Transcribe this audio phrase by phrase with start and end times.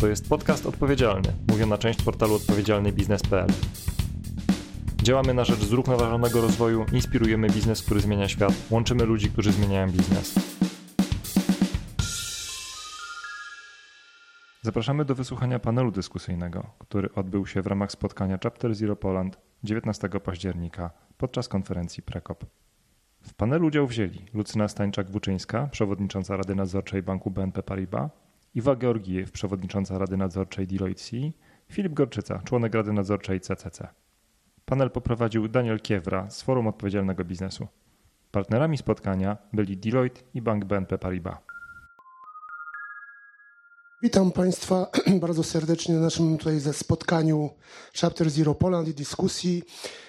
[0.00, 3.48] To jest podcast odpowiedzialny, mówiona część portalu odpowiedzialnybiznes.pl.
[5.02, 10.34] Działamy na rzecz zrównoważonego rozwoju, inspirujemy biznes, który zmienia świat, łączymy ludzi, którzy zmieniają biznes.
[14.62, 20.08] Zapraszamy do wysłuchania panelu dyskusyjnego, który odbył się w ramach spotkania Chapter Zero Poland 19
[20.08, 22.44] października podczas konferencji Prekop.
[23.22, 28.10] W panelu udział wzięli Lucyna Stańczak-Wuczyńska, przewodnicząca Rady Nadzorczej Banku BNP Paribas,
[28.54, 31.16] Iwa Georgijew, przewodnicząca Rady Nadzorczej Deloitte C,
[31.72, 33.88] Filip Gorczyca, członek Rady Nadzorczej CCC.
[34.64, 37.66] Panel poprowadził Daniel Kiewra z Forum Odpowiedzialnego Biznesu.
[38.30, 41.49] Partnerami spotkania byli Deloitte i Bank BNP Paribas.
[44.02, 44.90] Witam Państwa
[45.20, 47.50] bardzo serdecznie na naszym tutaj ze spotkaniu
[48.00, 49.62] Chapter Zero Poland i dyskusji,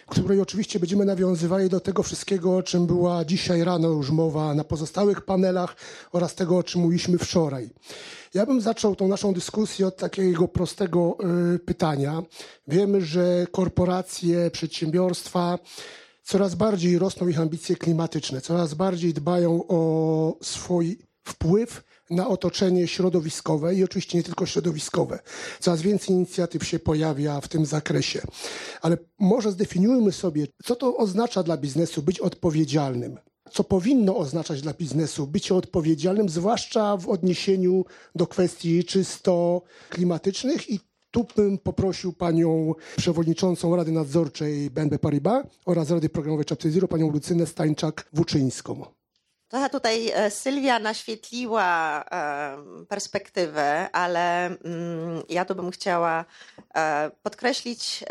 [0.07, 4.63] której oczywiście będziemy nawiązywali do tego wszystkiego, o czym była dzisiaj rano już mowa na
[4.63, 5.75] pozostałych panelach
[6.11, 7.69] oraz tego, o czym mówiliśmy wczoraj.
[8.33, 11.17] Ja bym zaczął tą naszą dyskusję od takiego prostego
[11.55, 12.23] y, pytania.
[12.67, 15.59] Wiemy, że korporacje, przedsiębiorstwa
[16.23, 23.75] coraz bardziej rosną ich ambicje klimatyczne, coraz bardziej dbają o swój wpływ na otoczenie środowiskowe
[23.75, 25.19] i oczywiście nie tylko środowiskowe.
[25.59, 28.21] Coraz więcej inicjatyw się pojawia w tym zakresie.
[28.81, 33.17] Ale może zdefiniujmy sobie, co to oznacza dla biznesu być odpowiedzialnym.
[33.51, 40.79] Co powinno oznaczać dla biznesu bycie odpowiedzialnym, zwłaszcza w odniesieniu do kwestii czysto klimatycznych i
[41.11, 47.11] tu bym poprosił panią przewodniczącą Rady Nadzorczej BNP Paribas oraz Rady Programowej Chapter Zero, panią
[47.11, 49.00] Lucynę Stańczak-Wuczyńską.
[49.51, 56.25] Trochę tutaj e, Sylwia naświetliła e, perspektywę, ale mm, ja tu bym chciała
[56.75, 58.03] e, podkreślić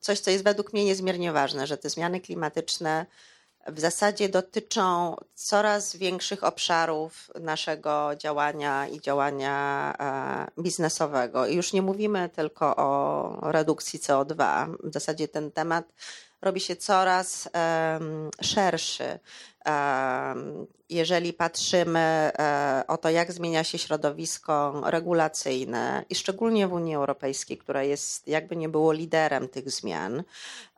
[0.00, 3.06] coś, co jest według mnie niezmiernie ważne, że te zmiany klimatyczne
[3.66, 9.94] w zasadzie dotyczą coraz większych obszarów naszego działania i działania
[10.58, 11.46] biznesowego.
[11.46, 14.66] I już nie mówimy tylko o redukcji CO2.
[14.84, 15.84] W zasadzie ten temat
[16.42, 19.18] robi się coraz um, szerszy.
[19.66, 26.94] Um, jeżeli patrzymy um, o to, jak zmienia się środowisko regulacyjne, i szczególnie w Unii
[26.94, 30.22] Europejskiej, która jest jakby nie było liderem tych zmian,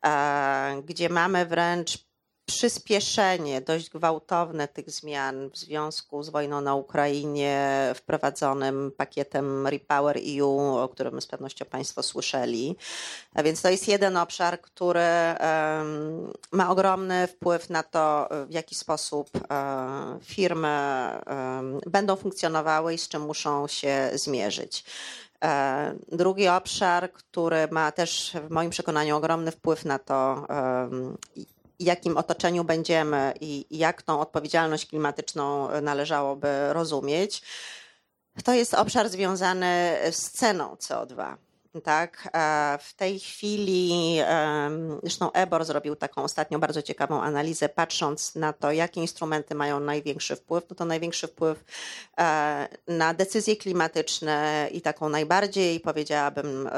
[0.05, 2.10] e, gdzie mamy wręcz
[2.51, 10.77] przyspieszenie dość gwałtowne tych zmian w związku z wojną na Ukrainie, wprowadzonym pakietem Repower EU,
[10.77, 12.77] o którym z pewnością Państwo słyszeli.
[13.35, 18.75] A więc to jest jeden obszar, który um, ma ogromny wpływ na to, w jaki
[18.75, 20.69] sposób um, firmy
[21.27, 24.85] um, będą funkcjonowały i z czym muszą się zmierzyć.
[25.45, 30.47] E, drugi obszar, który ma też w moim przekonaniu ogromny wpływ na to,
[31.81, 37.43] jakim otoczeniu będziemy i jak tą odpowiedzialność klimatyczną należałoby rozumieć,
[38.45, 41.37] to jest obszar związany z ceną CO2.
[41.85, 42.29] Tak,
[42.81, 44.19] w tej chwili,
[45.03, 50.37] zresztą EBOR zrobił taką ostatnio bardzo ciekawą analizę, patrząc na to, jakie instrumenty mają największy
[50.37, 51.65] wpływ, no to największy wpływ
[52.19, 56.69] e, na decyzje klimatyczne i taką najbardziej, powiedziałabym,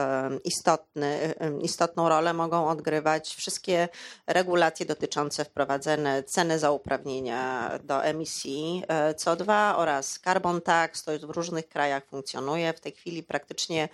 [0.45, 3.89] istotny, istotną rolę mogą odgrywać wszystkie
[4.27, 11.31] regulacje dotyczące wprowadzenia ceny za uprawnienia do emisji e, CO2 oraz carbon tax, to w
[11.31, 12.73] różnych krajach funkcjonuje.
[12.73, 13.89] W tej chwili praktycznie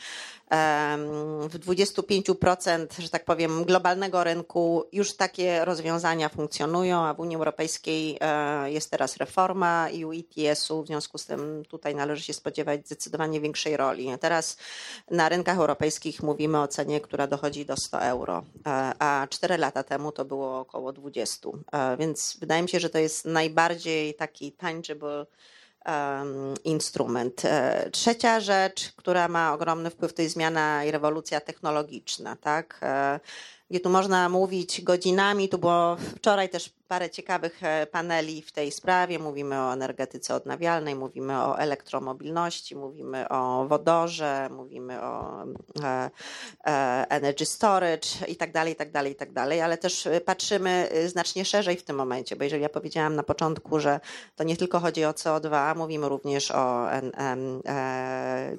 [1.49, 8.19] w 25%, że tak powiem, globalnego rynku już takie rozwiązania funkcjonują, a w Unii Europejskiej
[8.21, 13.41] e, jest teraz reforma EU ETS-u, w związku z tym tutaj należy się spodziewać zdecydowanie
[13.41, 14.09] większej roli.
[14.21, 14.57] Teraz
[15.11, 19.83] na rynkach europejskich mówimy o cenie, która dochodzi do 100 euro, e, a 4 lata
[19.83, 21.49] temu to było około 20.
[21.73, 25.27] E, więc wydaje mi się, że to jest najbardziej taki tangible
[26.65, 27.45] instrument.
[27.45, 32.37] E, trzecia rzecz, która ma ogromny wpływ, to jest zmiana i rewolucja technologiczna.
[32.37, 32.81] Tak?
[32.83, 33.21] E,
[33.71, 38.73] gdzie tu można mówić godzinami, tu było wczoraj też parę ciekawych e, paneli w tej
[38.73, 39.19] sprawie.
[39.19, 45.45] Mówimy o energetyce odnawialnej, mówimy o elektromobilności, mówimy o wodorze, mówimy o
[45.83, 46.11] e,
[46.67, 50.89] e, energy storage i tak dalej, i tak dalej, i tak dalej, ale też patrzymy
[51.07, 54.01] znacznie szerzej w tym momencie, bo jeżeli ja powiedziałam na początku, że
[54.37, 56.87] to nie tylko chodzi o CO2, mówimy również o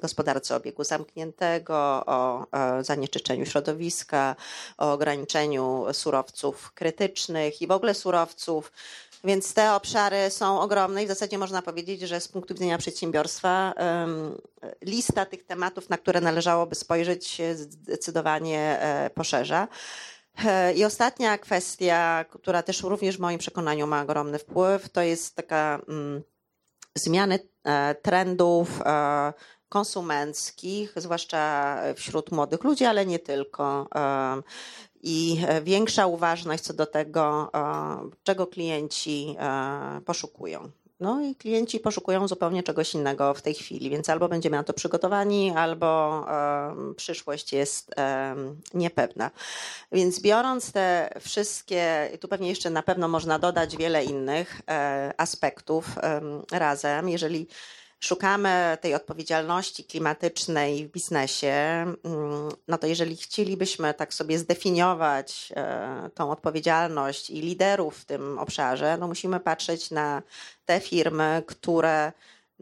[0.00, 2.46] gospodarce obiegu zamkniętego, o
[2.80, 4.36] zanieczyszczeniu środowiska,
[4.78, 8.72] o ograniczeniu surowców krytycznych i w ogóle surowców surowców.
[9.24, 13.74] Więc te obszary są ogromne i w zasadzie można powiedzieć, że z punktu widzenia przedsiębiorstwa
[14.82, 19.68] lista tych tematów, na które należałoby spojrzeć, się zdecydowanie e, poszerza.
[20.44, 25.36] E, I ostatnia kwestia, która też również w moim przekonaniu ma ogromny wpływ, to jest
[25.36, 26.22] taka mm,
[26.94, 28.68] zmiany e, trendów
[29.68, 33.88] konsumenckich, zwłaszcza wśród młodych ludzi, ale nie tylko.
[35.02, 37.50] I większa uważność co do tego,
[38.22, 39.36] czego klienci
[40.04, 40.70] poszukują.
[41.00, 44.72] No i klienci poszukują zupełnie czegoś innego w tej chwili, więc albo będziemy na to
[44.72, 46.24] przygotowani, albo
[46.96, 47.94] przyszłość jest
[48.74, 49.30] niepewna.
[49.92, 55.86] Więc biorąc te wszystkie, tu pewnie jeszcze na pewno można dodać wiele innych e, aspektów
[56.52, 57.46] razem, jeżeli
[58.00, 61.54] szukamy tej odpowiedzialności klimatycznej w biznesie,
[62.04, 68.38] mm, no to jeżeli chcielibyśmy tak sobie zdefiniować e, tą odpowiedzialność i liderów w tym
[68.38, 70.22] obszarze, no musimy patrzeć na
[70.64, 72.12] te firmy, które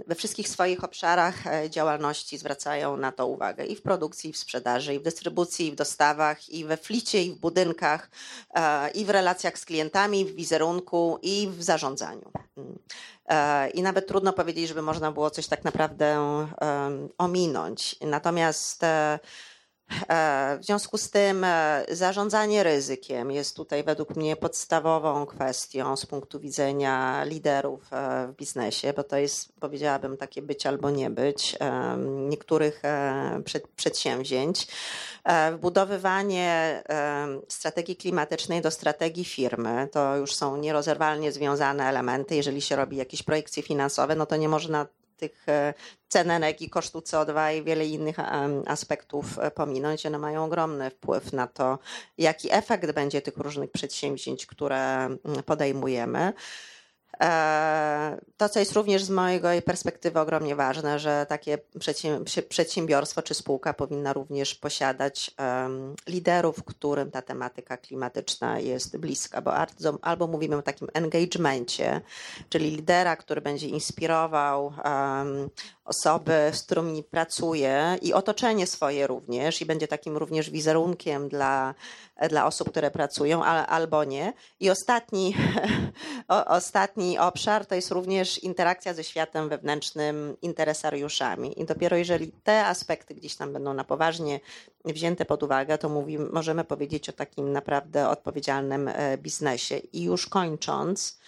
[0.07, 4.37] we wszystkich swoich obszarach e, działalności zwracają na to uwagę i w produkcji, i w
[4.37, 8.11] sprzedaży, i w dystrybucji, i w dostawach, i we flicie, i w budynkach,
[8.55, 12.31] e, i w relacjach z klientami, w wizerunku, i w zarządzaniu.
[12.57, 12.79] Mm.
[13.29, 16.19] E, I nawet trudno powiedzieć, żeby można było coś tak naprawdę
[17.19, 17.97] ominąć.
[18.01, 18.83] Natomiast
[20.61, 26.41] w związku z tym e, zarządzanie ryzykiem jest tutaj według mnie podstawową kwestią z punktu
[26.41, 31.57] widzenia liderów e, w biznesie, bo to jest, powiedziałabym, takie być albo nie być
[32.07, 32.83] niektórych
[33.77, 34.67] przedsięwzięć.
[35.53, 36.83] Wbudowywanie
[37.49, 42.37] strategii klimatycznej do strategii firmy to już są nierozerwalnie związane elementy.
[42.37, 44.87] Jeżeli się robi jakieś projekcje finansowe, no to nie można
[45.19, 45.75] tych e,
[46.09, 48.17] cen energii, kosztu CO2 i wiele innych
[48.67, 50.07] aspektów e, pominąć.
[50.07, 51.79] One mają ogromny wpływ na to,
[52.19, 55.09] jaki efekt będzie tych różnych przedsięwzięć, które
[55.47, 56.33] podejmujemy.
[57.21, 61.59] E, to, co jest również z mojej perspektywy ogromnie ważne, że takie
[62.49, 65.31] przedsiębiorstwo czy spółka powinna również posiadać
[66.07, 69.55] liderów, którym ta tematyka klimatyczna jest bliska, bo
[70.03, 72.01] albo mówimy o takim engagemencie,
[72.49, 74.73] czyli lidera, który będzie inspirował
[75.85, 81.75] osoby, z którymi pracuje i otoczenie swoje również i będzie takim również wizerunkiem dla,
[82.29, 84.33] dla osób, które pracują, albo nie.
[84.61, 85.37] I ostatni,
[86.47, 91.61] ostatni obszar to jest również interakcja ze światem wewnętrznym, interesariuszami.
[91.61, 94.41] I dopiero jeżeli te aspekty gdzieś tam będą na poważnie
[94.85, 99.77] wzięte pod uwagę, to mówimy, możemy powiedzieć o takim naprawdę odpowiedzialnym e, biznesie.
[99.77, 101.19] I już kończąc,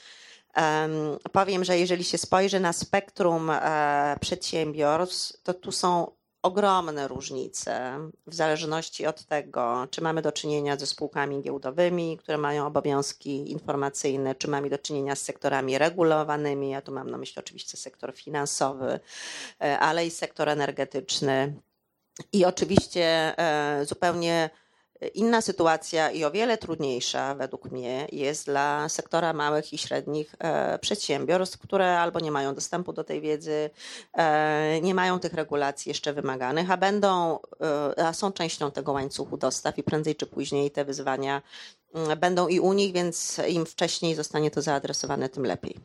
[1.32, 6.10] Powiem, że jeżeli się spojrzy na spektrum e, przedsiębiorstw, to tu są
[6.42, 12.66] ogromne różnice w zależności od tego, czy mamy do czynienia ze spółkami giełdowymi, które mają
[12.66, 16.70] obowiązki informacyjne, czy mamy do czynienia z sektorami regulowanymi.
[16.70, 19.00] Ja tu mam na myśli oczywiście sektor finansowy,
[19.60, 21.54] e, ale i sektor energetyczny.
[22.32, 24.50] I oczywiście e, zupełnie
[25.14, 30.78] Inna sytuacja i o wiele trudniejsza według mnie jest dla sektora małych i średnich e,
[30.78, 33.70] przedsiębiorstw, które albo nie mają dostępu do tej wiedzy,
[34.12, 37.38] e, nie mają tych regulacji jeszcze wymaganych, a będą,
[37.96, 41.42] e, a są częścią tego łańcuchu dostaw i prędzej czy później te wyzwania
[41.94, 45.76] mm, będą i u nich, więc im wcześniej zostanie to zaadresowane, tym lepiej.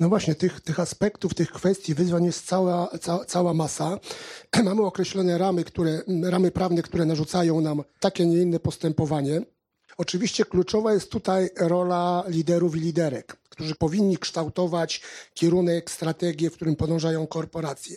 [0.00, 3.98] No właśnie, tych, tych aspektów, tych kwestii, wyzwań jest cała, ca, cała masa.
[4.64, 9.42] Mamy określone ramy, które, ramy prawne, które narzucają nam takie, nie inne postępowanie.
[9.96, 15.02] Oczywiście kluczowa jest tutaj rola liderów i liderek, którzy powinni kształtować
[15.34, 17.96] kierunek, strategię, w którym podążają korporacje.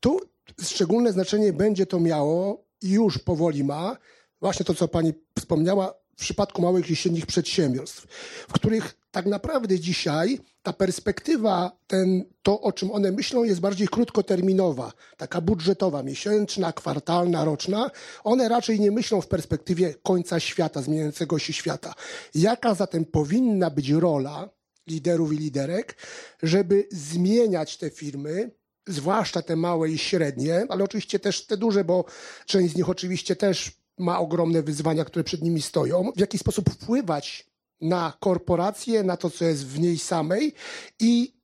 [0.00, 0.20] Tu
[0.62, 3.96] szczególne znaczenie będzie to miało i już powoli ma,
[4.40, 8.06] właśnie to, co pani wspomniała, w przypadku małych i średnich przedsiębiorstw,
[8.48, 13.88] w których tak naprawdę dzisiaj ta perspektywa, ten, to o czym one myślą, jest bardziej
[13.88, 17.90] krótkoterminowa, taka budżetowa, miesięczna, kwartalna, roczna.
[18.24, 21.94] One raczej nie myślą w perspektywie końca świata, zmieniającego się świata.
[22.34, 24.50] Jaka zatem powinna być rola
[24.86, 25.96] liderów i liderek,
[26.42, 28.50] żeby zmieniać te firmy,
[28.86, 32.04] zwłaszcza te małe i średnie, ale oczywiście też te duże, bo
[32.46, 36.12] część z nich oczywiście też ma ogromne wyzwania, które przed nimi stoją.
[36.16, 37.53] W jaki sposób wpływać
[37.84, 40.54] na korporację, na to, co jest w niej samej
[41.00, 41.34] i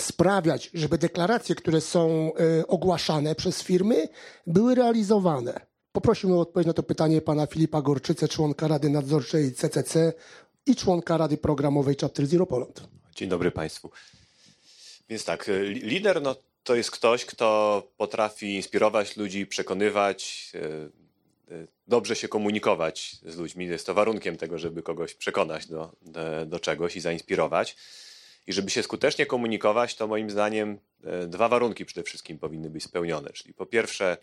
[0.00, 4.08] sprawiać, żeby deklaracje, które są y, ogłaszane przez firmy,
[4.46, 5.60] były realizowane.
[5.92, 10.12] Poprosiłbym o odpowiedź na to pytanie pana Filipa Gorczycę, członka Rady Nadzorczej CCC
[10.66, 12.82] i członka Rady Programowej Chapter Zero Poland.
[13.14, 13.90] Dzień dobry Państwu.
[15.08, 20.99] Więc tak, y, lider no, to jest ktoś, kto potrafi inspirować ludzi, przekonywać, y,
[21.86, 23.66] dobrze się komunikować z ludźmi.
[23.66, 27.76] Jest to warunkiem tego, żeby kogoś przekonać do, do, do, czegoś i zainspirować.
[28.46, 32.84] I żeby się skutecznie komunikować, to moim zdaniem e, dwa warunki przede wszystkim powinny być
[32.84, 33.30] spełnione.
[33.30, 34.16] Czyli po pierwsze,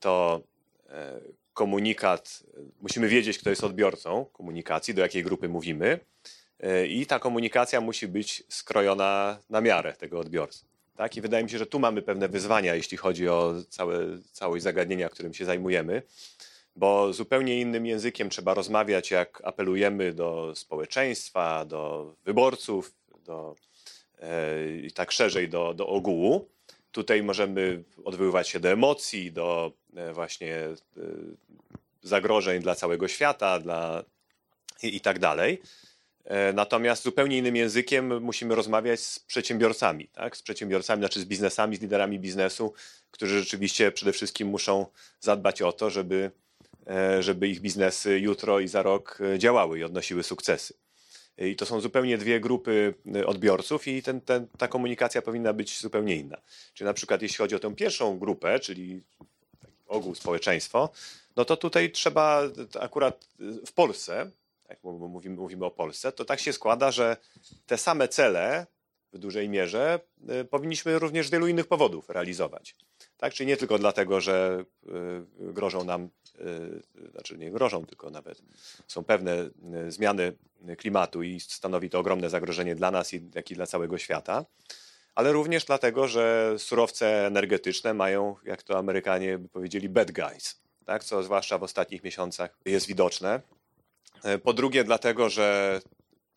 [0.00, 0.40] to
[0.88, 1.20] e,
[1.54, 2.42] komunikat,
[2.80, 6.00] musimy wiedzieć, kto jest odbiorcą komunikacji, do jakiej grupy mówimy,
[6.88, 10.64] i ta komunikacja musi być skrojona na miarę tego odbiorcy.
[10.96, 11.16] Tak?
[11.16, 13.98] I wydaje mi się, że tu mamy pewne wyzwania, jeśli chodzi o całe,
[14.32, 16.02] całość zagadnienia, którym się zajmujemy,
[16.76, 23.54] bo zupełnie innym językiem trzeba rozmawiać, jak apelujemy do społeczeństwa, do wyborców, do,
[24.18, 26.48] e, tak szerzej do, do ogółu.
[26.92, 30.76] Tutaj możemy odwoływać się do emocji, do e, właśnie e,
[32.02, 34.04] zagrożeń dla całego świata, dla
[34.82, 35.62] i, i tak dalej.
[36.24, 40.36] E, natomiast zupełnie innym językiem musimy rozmawiać z przedsiębiorcami, tak?
[40.36, 42.72] z przedsiębiorcami, znaczy z biznesami, z liderami biznesu,
[43.10, 44.86] którzy rzeczywiście przede wszystkim muszą
[45.20, 46.30] zadbać o to, żeby,
[47.20, 50.74] żeby ich biznesy jutro i za rok e, działały i odnosiły sukcesy.
[51.38, 52.94] I to są zupełnie dwie grupy
[53.26, 56.36] odbiorców, i ten, ten, ta komunikacja powinna być zupełnie inna.
[56.74, 59.02] Czyli na przykład, jeśli chodzi o tę pierwszą grupę, czyli
[59.86, 60.90] ogół społeczeństwo,
[61.36, 62.42] no to tutaj trzeba
[62.80, 63.28] akurat
[63.66, 64.30] w Polsce
[64.68, 67.16] jak mówimy, mówimy o Polsce, to tak się składa, że
[67.66, 68.66] te same cele
[69.16, 70.00] w dużej mierze
[70.40, 72.74] y, powinniśmy również z wielu innych powodów realizować.
[73.16, 73.34] Tak?
[73.34, 76.08] Czyli nie tylko dlatego, że y, grożą nam,
[77.04, 78.42] y, znaczy nie grożą, tylko nawet
[78.86, 79.50] są pewne
[79.88, 80.32] zmiany
[80.78, 84.44] klimatu i stanowi to ogromne zagrożenie dla nas, jak i dla całego świata,
[85.14, 90.60] ale również dlatego, że surowce energetyczne mają, jak to Amerykanie by powiedzieli, bad guys.
[90.84, 91.04] Tak?
[91.04, 93.40] Co zwłaszcza w ostatnich miesiącach jest widoczne.
[94.42, 95.80] Po drugie, dlatego, że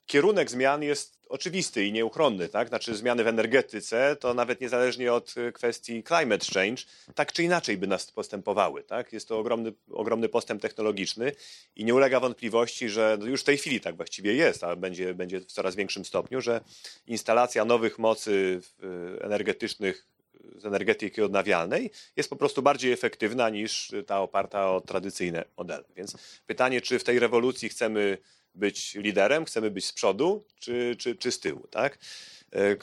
[0.09, 2.67] kierunek zmian jest oczywisty i nieuchronny, tak?
[2.67, 6.83] Znaczy zmiany w energetyce to nawet niezależnie od e, kwestii climate change,
[7.15, 9.13] tak czy inaczej by nas postępowały, tak?
[9.13, 11.31] Jest to ogromny, ogromny postęp technologiczny
[11.75, 15.39] i nie ulega wątpliwości, że już w tej chwili tak właściwie jest, a będzie, będzie
[15.39, 16.61] w coraz większym stopniu, że
[17.07, 20.07] instalacja nowych mocy e, energetycznych
[20.55, 25.83] z energetyki odnawialnej jest po prostu bardziej efektywna niż ta oparta o tradycyjne modele.
[25.95, 28.17] Więc pytanie, czy w tej rewolucji chcemy
[28.55, 31.67] być liderem, chcemy być z przodu, czy, czy, czy z tyłu.
[31.67, 31.97] Tak?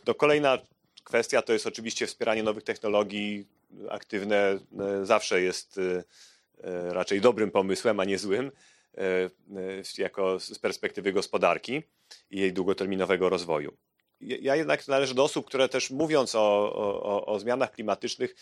[0.06, 0.58] No, kolejna
[1.04, 3.46] kwestia to jest oczywiście wspieranie nowych technologii.
[3.90, 4.58] Aktywne e,
[5.06, 8.52] zawsze jest e, raczej dobrym pomysłem, a nie złym,
[9.98, 11.82] jako z perspektywy gospodarki
[12.30, 13.76] i jej długoterminowego rozwoju
[14.20, 18.34] ja jednak należę do osób, które też mówiąc o, o, o zmianach klimatycznych,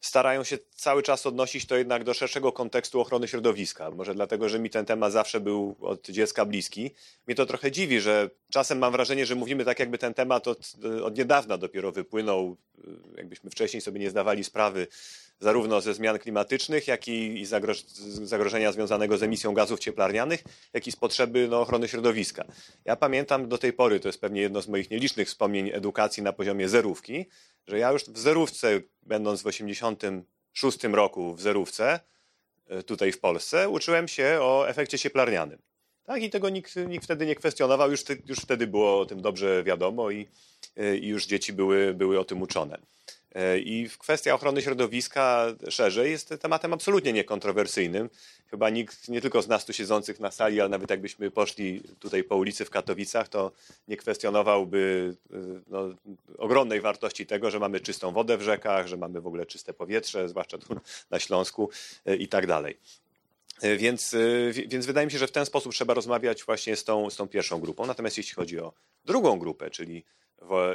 [0.00, 3.90] starają się cały czas odnosić to jednak do szerszego kontekstu ochrony środowiska.
[3.90, 6.90] Może dlatego, że mi ten temat zawsze był od dziecka bliski.
[7.26, 10.72] Mnie to trochę dziwi, że czasem mam wrażenie, że mówimy tak, jakby ten temat od,
[11.02, 12.56] od niedawna dopiero wypłynął,
[13.16, 14.86] jakbyśmy wcześniej sobie nie zdawali sprawy
[15.40, 17.46] zarówno ze zmian klimatycznych, jak i
[18.22, 22.44] zagrożenia związanego z emisją gazów cieplarnianych, jak i z potrzeby no, ochrony środowiska.
[22.84, 26.32] Ja pamiętam do tej pory, to jest pewnie jedno z moich nielicznych wspomnień edukacji na
[26.32, 27.26] poziomie zerówki,
[27.66, 32.00] że ja już w zerówce, będąc w 86 roku w zerówce,
[32.66, 35.58] e, tutaj w Polsce, uczyłem się o efekcie cieplarnianym.
[36.04, 39.62] Tak, i tego nikt, nikt wtedy nie kwestionował, już, już wtedy było o tym dobrze
[39.64, 40.28] wiadomo i,
[40.76, 42.78] e, i już dzieci były, były o tym uczone.
[43.34, 48.10] E, I kwestia ochrony środowiska szerzej jest tematem absolutnie niekontrowersyjnym.
[48.50, 52.24] Chyba nikt, nie tylko z nas tu siedzących na sali, ale nawet jakbyśmy poszli tutaj
[52.24, 53.52] po ulicy w Katowicach, to
[53.88, 55.88] nie kwestionowałby e, no,
[56.38, 60.28] ogromnej wartości tego, że mamy czystą wodę w rzekach, że mamy w ogóle czyste powietrze,
[60.28, 60.76] zwłaszcza tu
[61.10, 61.70] na Śląsku
[62.06, 62.76] e, i tak dalej.
[63.76, 64.16] Więc,
[64.68, 67.28] więc wydaje mi się, że w ten sposób trzeba rozmawiać właśnie z tą, z tą
[67.28, 67.86] pierwszą grupą.
[67.86, 68.72] Natomiast jeśli chodzi o
[69.04, 70.04] drugą grupę, czyli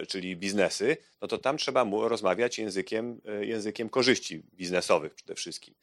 [0.08, 5.74] czyli biznesy, no to tam trzeba mu rozmawiać językiem, e, językiem korzyści biznesowych przede wszystkim.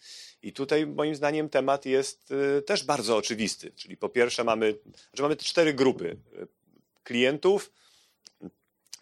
[0.43, 3.73] I tutaj moim zdaniem temat jest e, też bardzo oczywisty.
[3.77, 4.75] Czyli po pierwsze mamy,
[5.09, 6.47] znaczy mamy cztery grupy e,
[7.05, 7.73] klientów,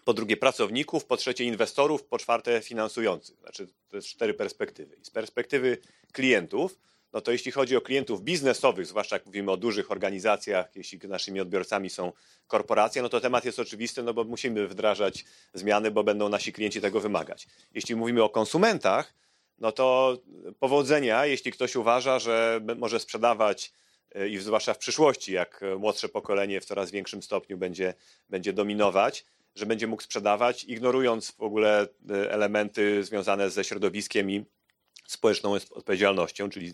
[0.05, 3.39] po drugie pracowników, po trzecie inwestorów, po czwarte finansujących.
[3.39, 4.97] Znaczy to jest cztery perspektywy.
[4.97, 5.79] I z perspektywy
[6.13, 6.79] klientów
[7.13, 11.41] no to jeśli chodzi o klientów biznesowych, zwłaszcza jak mówimy o dużych organizacjach, jeśli naszymi
[11.41, 12.13] odbiorcami są
[12.47, 15.25] korporacje, no to temat jest oczywisty, no bo musimy wdrażać
[15.55, 17.47] zmiany, bo będą nasi klienci tego wymagać.
[17.75, 19.15] Jeśli mówimy o konsumentach,
[19.59, 20.19] no to
[20.59, 23.73] powodzenia, jeśli ktoś uważa, że może sprzedawać
[24.15, 27.95] e, i zwłaszcza w przyszłości, jak młodsze pokolenie w coraz większym stopniu będzie,
[28.29, 29.25] będzie dominować,
[29.55, 34.45] że będzie mógł sprzedawać, ignorując w ogóle e, elementy związane ze środowiskiem i
[35.11, 36.73] społeczną odpowiedzialnością, czyli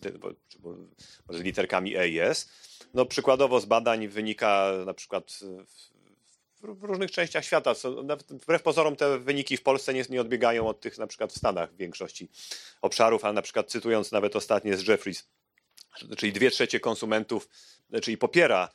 [1.29, 2.49] może literkami E S.
[2.95, 5.41] No, przykładowo z badań wynika na przykład
[6.61, 7.75] w różnych częściach świata.
[8.31, 11.73] Wbrew pozorom te wyniki w Polsce nie, nie odbiegają od tych na przykład w Stanach
[11.73, 12.29] w większości
[12.83, 15.29] obszarów, ale na przykład cytując nawet ostatnie z Jeffries,
[16.17, 17.49] czyli dwie trzecie konsumentów,
[18.03, 18.69] czyli popiera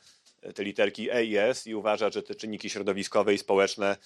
[0.54, 3.96] te literki E i S i uważa, że te czynniki środowiskowe i społeczne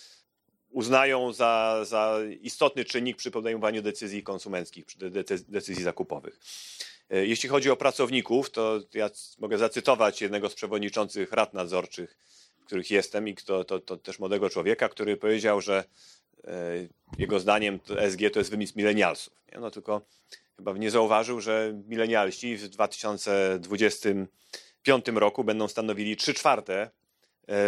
[0.76, 4.84] uznają za, za istotny czynnik przy podejmowaniu decyzji konsumenckich,
[5.48, 6.40] decyzji zakupowych.
[7.10, 12.16] E, jeśli chodzi o pracowników, to ja mogę zacytować jednego z przewodniczących rad nadzorczych,
[12.62, 15.84] w których jestem i to, to, to też młodego człowieka, który powiedział, że
[17.18, 19.34] jego zdaniem ESG to jest wymysł milenialsów.
[19.60, 20.00] No tylko
[20.56, 26.90] chyba nie zauważył, że milenialści w 2025 roku będą stanowili 3 czwarte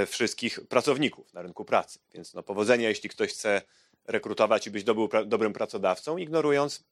[0.07, 1.99] wszystkich pracowników na rynku pracy.
[2.15, 3.63] Więc no, powodzenia, jeśli ktoś chce
[4.07, 4.85] rekrutować i być
[5.27, 6.85] dobrym pracodawcą, ignorując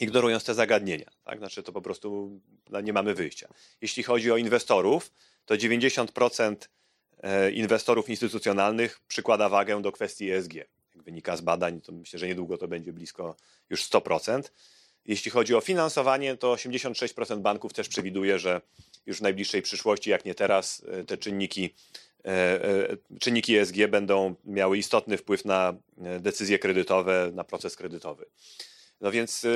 [0.00, 1.10] ignorując te zagadnienia.
[1.24, 1.38] Tak?
[1.38, 3.48] Znaczy to po prostu no, nie mamy wyjścia.
[3.80, 5.12] Jeśli chodzi o inwestorów,
[5.44, 6.56] to 90%
[7.22, 10.54] e, inwestorów instytucjonalnych przykłada wagę do kwestii ESG.
[10.54, 13.36] Jak wynika z badań, to myślę, że niedługo to będzie blisko
[13.70, 14.42] już 100%.
[15.04, 18.60] Jeśli chodzi o finansowanie, to 86% banków też przewiduje, że
[19.06, 22.09] już w najbliższej przyszłości, jak nie teraz, e, te czynniki, e,
[23.20, 25.74] czynniki ESG będą miały istotny wpływ na
[26.20, 28.26] decyzje kredytowe, na proces kredytowy.
[29.00, 29.46] No więc,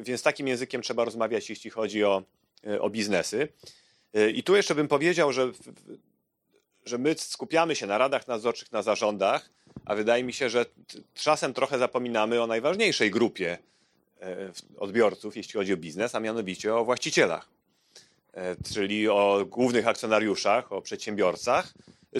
[0.00, 2.22] więc takim językiem trzeba rozmawiać, jeśli chodzi o,
[2.80, 3.48] o biznesy.
[4.34, 5.52] I tu jeszcze bym powiedział, że,
[6.84, 9.50] że my skupiamy się na radach nadzorczych, na zarządach,
[9.84, 10.66] a wydaje mi się, że
[11.14, 13.58] czasem trochę zapominamy o najważniejszej grupie
[14.78, 17.48] odbiorców, jeśli chodzi o biznes, a mianowicie o właścicielach,
[18.74, 21.74] czyli o głównych akcjonariuszach, o przedsiębiorcach,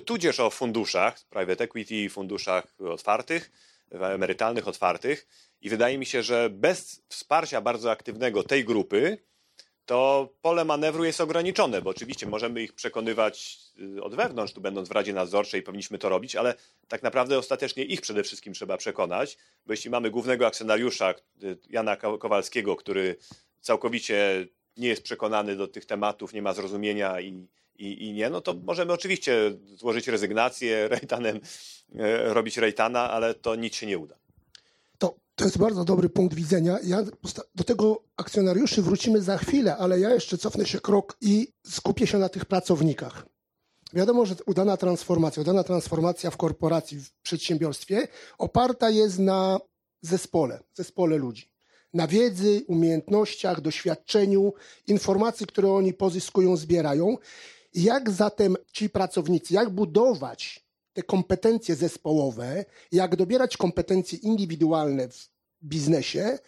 [0.04, 3.50] tudzież o funduszach, private equity, funduszach otwartych,
[3.90, 5.26] emerytalnych otwartych,
[5.60, 9.18] i wydaje mi się, że bez wsparcia bardzo aktywnego tej grupy,
[9.86, 13.58] to pole manewru jest ograniczone, bo oczywiście możemy ich przekonywać
[13.96, 16.54] y, od wewnątrz, tu będąc w Radzie Nadzorczej, powinniśmy to robić, ale
[16.88, 21.96] tak naprawdę ostatecznie ich przede wszystkim trzeba przekonać, bo jeśli mamy głównego akcjonariusza y, Jana
[21.96, 23.16] Kowalskiego, który
[23.60, 27.46] całkowicie nie jest przekonany do tych tematów, nie ma zrozumienia i,
[27.78, 31.40] i, i nie, no to możemy oczywiście złożyć rezygnację, rejtanem, y,
[32.34, 34.18] robić rejtana, ale to nic się nie uda.
[35.38, 36.78] To jest bardzo dobry punkt widzenia.
[36.84, 37.02] Ja
[37.54, 42.18] do tego akcjonariuszy wrócimy za chwilę, ale ja jeszcze cofnę się krok i skupię się
[42.18, 43.26] na tych pracownikach.
[43.92, 48.08] Wiadomo, że udana transformacja, udana transformacja w korporacji, w przedsiębiorstwie
[48.38, 49.60] oparta jest na
[50.00, 51.50] zespole, zespole ludzi.
[51.94, 54.52] Na wiedzy, umiejętnościach, doświadczeniu,
[54.86, 57.16] informacji, które oni pozyskują, zbierają.
[57.74, 65.30] Jak zatem ci pracownicy, jak budować te kompetencje zespołowe, jak dobierać kompetencje indywidualne w
[65.62, 66.38] biznesie,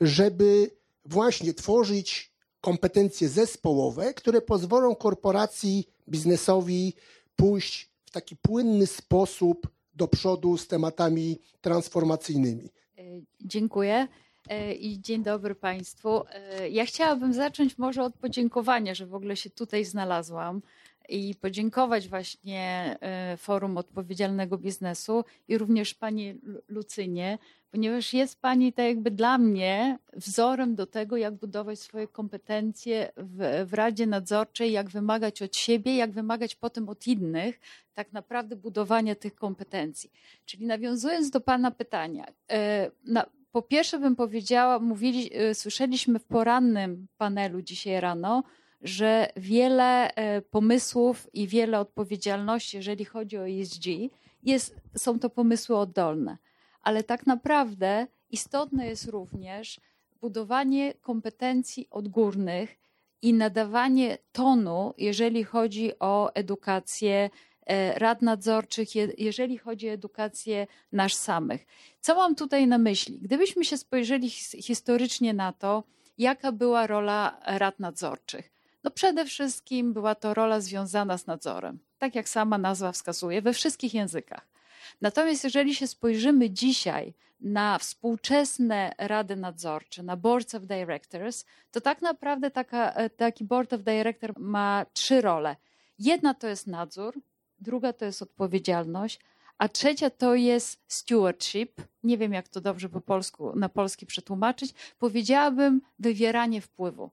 [0.00, 0.70] żeby
[1.04, 6.94] właśnie tworzyć kompetencje zespołowe, które pozwolą korporacji, biznesowi
[7.36, 12.70] pójść w taki płynny sposób do przodu z tematami transformacyjnymi.
[12.98, 13.02] E,
[13.40, 14.08] dziękuję.
[14.48, 16.22] E, I dzień dobry Państwu.
[16.30, 20.62] E, ja chciałabym zacząć może od podziękowania, że w ogóle się tutaj znalazłam
[21.08, 26.34] i podziękować właśnie e, Forum Odpowiedzialnego Biznesu i również Pani
[26.68, 27.38] Lucynie,
[27.70, 33.66] ponieważ jest Pani tak jakby dla mnie wzorem do tego, jak budować swoje kompetencje w,
[33.66, 37.60] w Radzie Nadzorczej, jak wymagać od siebie, jak wymagać potem od innych
[37.94, 40.10] tak naprawdę budowania tych kompetencji.
[40.44, 42.26] Czyli nawiązując do Pana pytania,
[43.04, 48.42] na, po pierwsze bym powiedziała, mówili, e, słyszeliśmy w porannym panelu dzisiaj rano,
[48.82, 53.84] że wiele e, pomysłów i wiele odpowiedzialności, jeżeli chodzi o ESG,
[54.42, 56.38] jest, są to pomysły oddolne.
[56.82, 59.80] Ale tak naprawdę istotne jest również
[60.20, 62.76] budowanie kompetencji odgórnych
[63.22, 67.30] i nadawanie tonu, jeżeli chodzi o edukację
[67.94, 71.66] rad nadzorczych, jeżeli chodzi o edukację nasz samych.
[72.00, 73.18] Co mam tutaj na myśli?
[73.18, 75.84] Gdybyśmy się spojrzeli historycznie na to,
[76.18, 78.52] jaka była rola rad nadzorczych.
[78.84, 83.52] No przede wszystkim była to rola związana z nadzorem, tak jak sama nazwa wskazuje, we
[83.52, 84.48] wszystkich językach.
[85.00, 92.02] Natomiast jeżeli się spojrzymy dzisiaj na współczesne rady nadzorcze, na boards of directors, to tak
[92.02, 95.56] naprawdę taka, e, taki board of director ma trzy role.
[95.98, 97.20] Jedna to jest nadzór,
[97.58, 99.20] druga to jest odpowiedzialność,
[99.58, 101.82] a trzecia to jest stewardship.
[102.02, 104.74] Nie wiem, jak to dobrze po polsku, na polski przetłumaczyć.
[104.98, 107.10] Powiedziałabym wywieranie wpływu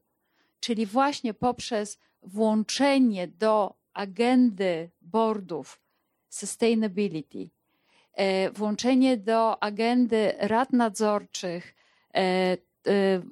[0.63, 5.81] czyli właśnie poprzez włączenie do agendy boardów
[6.29, 7.49] sustainability,
[8.13, 11.75] e, włączenie do agendy rad nadzorczych,
[12.13, 12.57] e, e,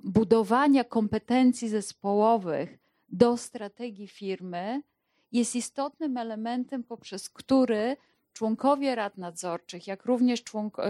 [0.03, 4.81] budowania kompetencji zespołowych do strategii firmy
[5.31, 7.97] jest istotnym elementem, poprzez który
[8.33, 10.83] członkowie rad nadzorczych, jak również członk, e,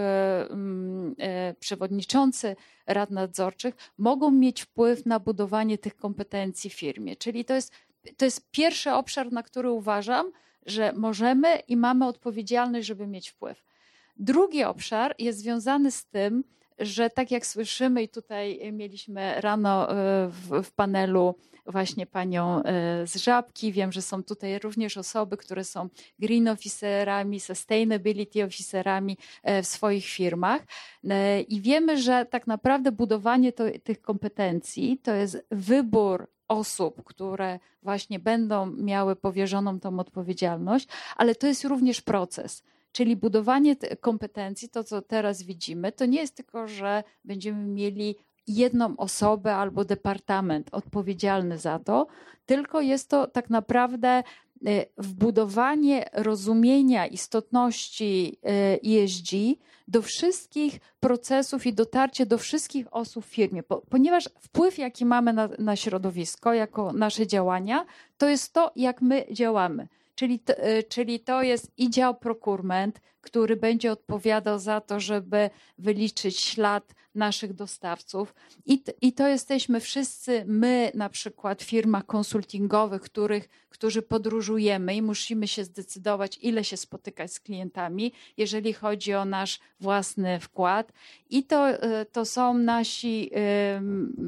[0.49, 2.55] mm, e, przewodniczący
[2.87, 7.15] rad nadzorczych mogą mieć wpływ na budowanie tych kompetencji w firmie.
[7.15, 7.73] Czyli to jest,
[8.17, 10.31] to jest pierwszy obszar, na który uważam,
[10.65, 13.63] że możemy i mamy odpowiedzialność, żeby mieć wpływ.
[14.17, 16.43] Drugi obszar jest związany z tym,
[16.81, 19.87] że tak jak słyszymy, i tutaj mieliśmy rano
[20.27, 22.61] w, w panelu właśnie panią
[23.05, 23.71] z Żabki.
[23.71, 25.89] Wiem, że są tutaj również osoby, które są
[26.19, 29.17] green officerami, sustainability officerami
[29.63, 30.61] w swoich firmach.
[31.47, 38.19] I wiemy, że tak naprawdę budowanie to, tych kompetencji to jest wybór osób, które właśnie
[38.19, 42.63] będą miały powierzoną tą odpowiedzialność, ale to jest również proces.
[42.91, 48.15] Czyli budowanie kompetencji, to co teraz widzimy, to nie jest tylko, że będziemy mieli
[48.47, 52.07] jedną osobę albo departament odpowiedzialny za to,
[52.45, 54.23] tylko jest to tak naprawdę
[54.67, 58.37] y, wbudowanie rozumienia istotności
[58.85, 59.31] y, ESG
[59.87, 65.49] do wszystkich procesów i dotarcie do wszystkich osób w firmie, ponieważ wpływ, jaki mamy na,
[65.59, 67.85] na środowisko, jako nasze działania,
[68.17, 69.87] to jest to, jak my działamy.
[70.15, 75.49] Czyli to, y, czyli to jest i dział procurement, który będzie odpowiadał za to, żeby
[75.77, 78.35] wyliczyć ślad naszych dostawców.
[78.65, 85.47] I, I to jesteśmy wszyscy my, na przykład firma konsultingowych, których, którzy podróżujemy i musimy
[85.47, 90.91] się zdecydować, ile się spotykać z klientami, jeżeli chodzi o nasz własny wkład.
[91.29, 93.31] I to, e, to są nasi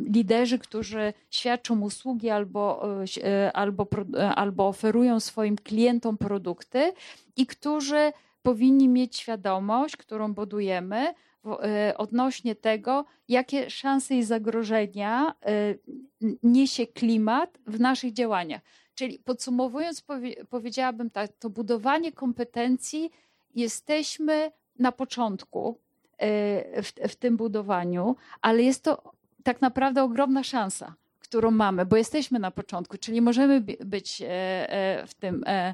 [0.08, 2.84] liderzy, którzy świadczą usługi albo,
[3.24, 3.88] e, albo,
[4.36, 5.73] albo oferują swoim klientom
[6.20, 6.94] produkty
[7.36, 8.12] i którzy
[8.44, 11.14] powinni mieć świadomość, którą budujemy,
[11.46, 15.76] E, odnośnie tego, jakie szanse i zagrożenia e,
[16.44, 18.62] niesie klimat w naszych działaniach.
[18.96, 20.04] Czyli podsumowując,
[20.50, 23.12] powiedziałabym tak, to budowanie kompetencji
[23.56, 25.80] jesteśmy na początku
[26.18, 29.12] e, w, w tym budowaniu, ale jest to
[29.44, 30.96] tak naprawdę ogromna szansa
[31.34, 35.74] którą mamy, bo jesteśmy na początku, czyli możemy być e, e, w tym e,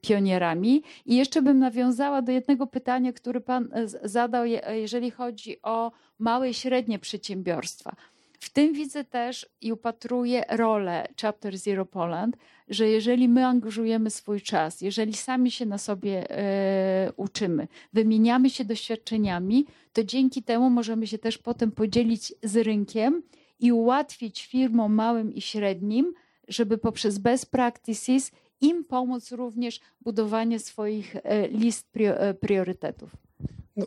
[0.00, 0.82] pionierami.
[1.06, 3.68] I jeszcze bym nawiązała do jednego pytania, które Pan
[4.04, 7.96] zadał, jeżeli chodzi o małe i średnie przedsiębiorstwa.
[8.40, 12.36] W tym widzę też i upatruję rolę Chapter Zero Poland,
[12.68, 16.26] że jeżeli my angażujemy swój czas, jeżeli sami się na sobie
[17.16, 23.22] uczymy, wymieniamy się doświadczeniami, to dzięki temu możemy się też potem podzielić z rynkiem
[23.60, 26.14] i ułatwić firmom małym i średnim,
[26.48, 33.10] żeby poprzez best practices im pomóc również budowanie swoich e, list e, priorytetów.
[33.76, 33.86] No,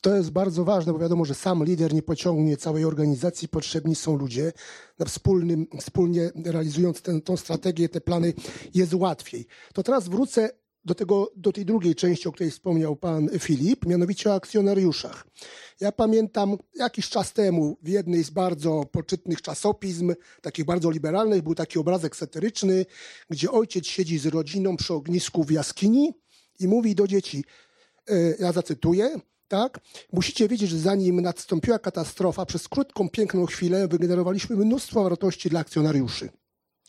[0.00, 4.16] to jest bardzo ważne, bo wiadomo, że sam lider nie pociągnie całej organizacji, potrzebni są
[4.16, 4.52] ludzie.
[4.98, 8.32] Na wspólnym, wspólnie realizując tę strategię, te plany
[8.74, 9.46] jest łatwiej.
[9.72, 10.50] To teraz wrócę
[10.84, 15.26] do, tego, do tej drugiej części, o której wspomniał pan Filip, mianowicie o akcjonariuszach.
[15.80, 21.54] Ja pamiętam jakiś czas temu w jednej z bardzo poczytnych czasopism, takich bardzo liberalnych, był
[21.54, 22.86] taki obrazek satyryczny,
[23.30, 26.12] gdzie ojciec siedzi z rodziną przy ognisku w jaskini
[26.60, 27.44] i mówi do dzieci,
[28.08, 29.80] e, ja zacytuję, tak?
[30.12, 36.28] Musicie wiedzieć, że zanim nastąpiła katastrofa, przez krótką, piękną chwilę wygenerowaliśmy mnóstwo wartości dla akcjonariuszy.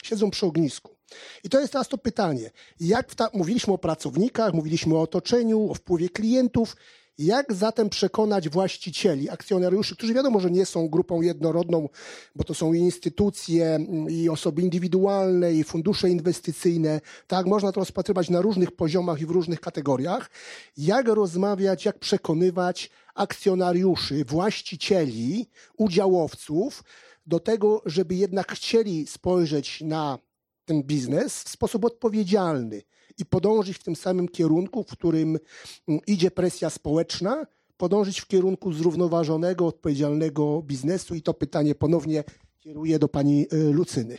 [0.03, 0.94] Siedzą przy ognisku.
[1.43, 2.51] I to jest teraz to pytanie.
[2.79, 6.75] Jak ta, mówiliśmy o pracownikach, mówiliśmy o otoczeniu, o wpływie klientów.
[7.17, 11.89] Jak zatem przekonać właścicieli, akcjonariuszy, którzy wiadomo, że nie są grupą jednorodną,
[12.35, 17.01] bo to są i instytucje, i osoby indywidualne, i fundusze inwestycyjne.
[17.27, 20.29] Tak, można to rozpatrywać na różnych poziomach i w różnych kategoriach.
[20.77, 26.83] Jak rozmawiać, jak przekonywać akcjonariuszy, właścicieli, udziałowców
[27.25, 30.19] do tego, żeby jednak chcieli spojrzeć na
[30.65, 32.81] ten biznes w sposób odpowiedzialny
[33.17, 35.39] i podążyć w tym samym kierunku, w którym
[35.87, 37.45] mm, idzie presja społeczna,
[37.77, 41.15] podążyć w kierunku zrównoważonego, odpowiedzialnego biznesu.
[41.15, 42.23] I to pytanie ponownie
[42.59, 44.17] kieruję do pani y, Lucyny.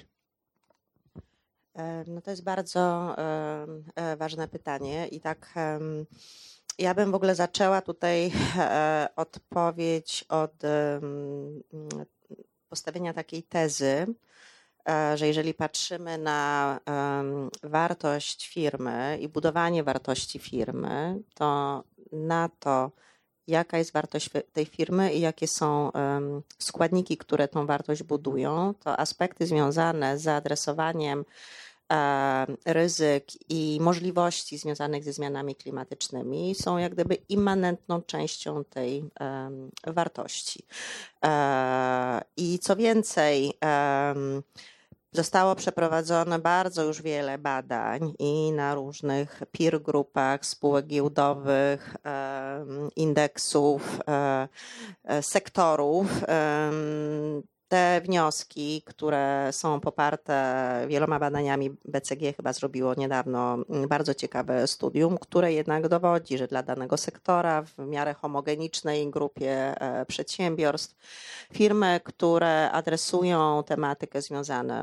[1.74, 3.14] E, no to jest bardzo
[3.96, 5.54] e, ważne pytanie i tak
[6.78, 10.62] ja bym w ogóle zaczęła tutaj e, odpowiedź od
[12.68, 14.25] postawienia takiej tezy, E,
[15.14, 16.80] że jeżeli patrzymy na
[17.62, 22.90] wartość firmy i budowanie wartości firmy, to na to,
[23.46, 25.90] jaka jest wartość tej firmy i jakie są
[26.58, 31.24] składniki, które tą wartość budują, to aspekty związane z zaadresowaniem
[31.92, 39.10] e, ryzyk i możliwości związanych ze zmianami klimatycznymi są jak gdyby immanentną częścią tej
[39.86, 40.64] wartości.
[41.24, 43.52] E, I co więcej,
[45.16, 51.96] Zostało przeprowadzone bardzo już wiele badań i na różnych peer grupach spółek giełdowych,
[52.96, 54.48] indeksów, e,
[55.04, 56.06] e, sektorów.
[57.68, 60.36] Te wnioski, które są poparte
[60.88, 66.96] wieloma badaniami, BCG chyba zrobiło niedawno bardzo ciekawe studium, które jednak dowodzi, że dla danego
[66.96, 70.94] sektora w miarę homogenicznej grupie e, przedsiębiorstw,
[71.52, 74.76] firmy, które adresują tematykę związaną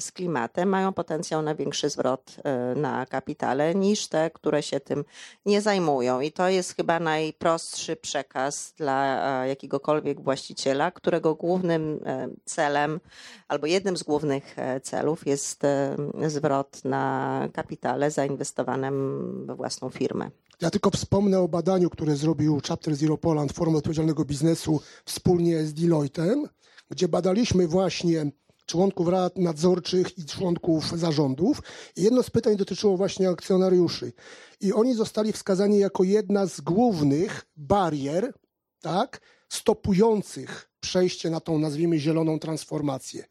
[0.00, 5.04] z klimatem, mają potencjał na większy zwrot e, na kapitale niż te, które się tym
[5.46, 6.20] nie zajmują.
[6.20, 12.00] I to jest chyba najprostszy przekaz dla e, jakiegokolwiek właściciela, którego głównym
[12.44, 13.00] celem
[13.48, 20.30] albo jednym z głównych e, celów jest e, zwrot na kapitale zainwestowanym we własną firmę.
[20.60, 25.74] Ja tylko wspomnę o badaniu, które zrobił Chapter Zero Poland, Forum Odpowiedzialnego Biznesu wspólnie z
[25.74, 26.48] Deloittem,
[26.90, 28.30] gdzie badaliśmy właśnie
[28.66, 31.62] członków rad nadzorczych i członków zarządów.
[31.96, 34.12] I jedno z pytań dotyczyło właśnie akcjonariuszy.
[34.60, 38.32] I oni zostali wskazani jako jedna z głównych barier,
[38.80, 43.24] tak, stopujących przejście na tą, nazwijmy, zieloną transformację.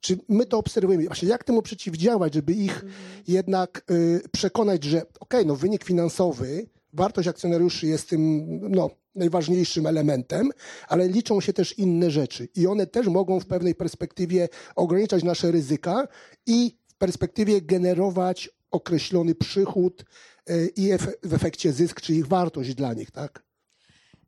[0.00, 1.06] Czy my to obserwujemy?
[1.06, 2.92] Właśnie jak temu przeciwdziałać, żeby ich mhm.
[3.28, 9.86] jednak y, przekonać, że okej, okay, no wynik finansowy, wartość akcjonariuszy jest tym no, najważniejszym
[9.86, 10.50] elementem,
[10.88, 15.50] ale liczą się też inne rzeczy i one też mogą w pewnej perspektywie ograniczać nasze
[15.50, 16.08] ryzyka
[16.46, 20.04] i w perspektywie generować określony przychód
[20.50, 20.90] y, i
[21.22, 23.42] w efekcie zysk, czy ich wartość dla nich, tak?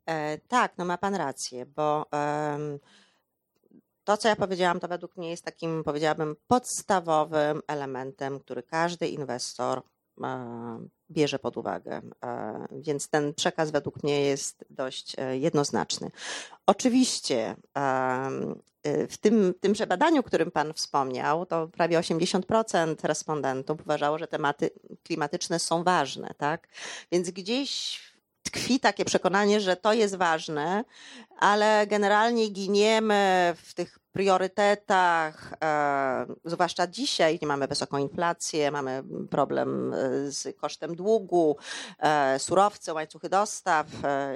[0.07, 2.07] E, tak, no ma pan rację, bo
[4.05, 9.83] to, co ja powiedziałam, to według mnie jest takim, powiedziałabym, podstawowym elementem, który każdy inwestor
[10.25, 10.79] e,
[11.11, 12.01] bierze pod uwagę.
[12.25, 16.11] E, więc ten przekaz według mnie jest dość jednoznaczny.
[16.67, 17.57] Oczywiście
[19.09, 24.71] w tym, tymże badaniu, którym Pan wspomniał, to prawie 80% respondentów uważało, że tematy
[25.03, 26.69] klimatyczne są ważne, tak?
[27.13, 28.01] Więc gdzieś
[28.47, 30.85] tkwi takie przekonanie, że to jest ważne,
[31.39, 39.97] ale generalnie giniemy w tych priorytetach, e, zwłaszcza dzisiaj, mamy wysoką inflację, mamy problem e,
[40.33, 41.57] z kosztem długu,
[41.99, 43.87] e, surowce, łańcuchy dostaw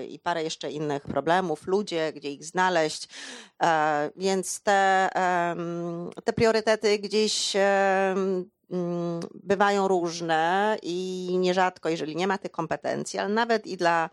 [0.08, 3.08] i parę jeszcze innych problemów, ludzie, gdzie ich znaleźć.
[4.16, 5.08] Więc te,
[6.24, 7.56] te priorytety gdzieś
[9.34, 14.10] bywają różne i nierzadko, jeżeli nie ma tych kompetencji, ale nawet i dla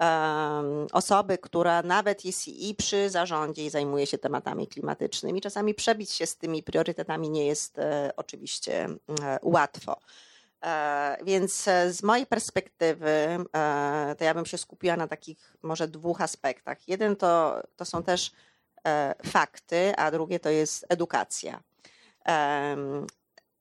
[0.00, 6.10] um, osoby, która nawet jest i przy zarządzie i zajmuje się tematami klimatycznymi, czasami przebić
[6.10, 9.96] się z tymi priorytetami nie jest e, oczywiście e, łatwo.
[10.64, 13.10] E, więc z mojej perspektywy,
[13.56, 16.88] e, to ja bym się skupiła na takich może dwóch aspektach.
[16.88, 18.32] Jeden to, to są też
[18.86, 21.62] e, fakty, a drugie to jest edukacja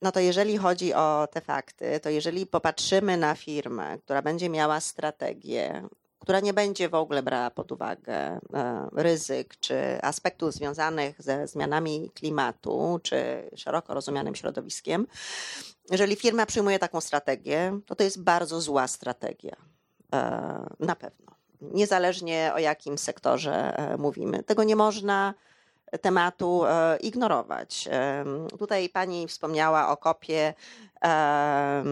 [0.02, 4.80] no to jeżeli chodzi o te fakty, to jeżeli popatrzymy na firmę, która będzie miała
[4.80, 5.84] strategię,
[6.20, 8.40] która nie będzie w ogóle brała pod uwagę e,
[8.96, 15.08] ryzyk czy aspektów związanych ze zmianami klimatu, czy szeroko rozumianym środowiskiem,
[15.92, 19.56] jeżeli firma przyjmuje taką strategię, to to jest bardzo zła strategia.
[20.14, 20.20] E,
[20.80, 21.30] na pewno.
[21.62, 24.44] Niezależnie o jakim sektorze e, mówimy.
[24.44, 25.34] Tego nie można
[25.97, 27.89] tematu e, ignorować.
[28.60, 30.54] Tutaj pani wspomniała o kopie,
[31.04, 31.84] e,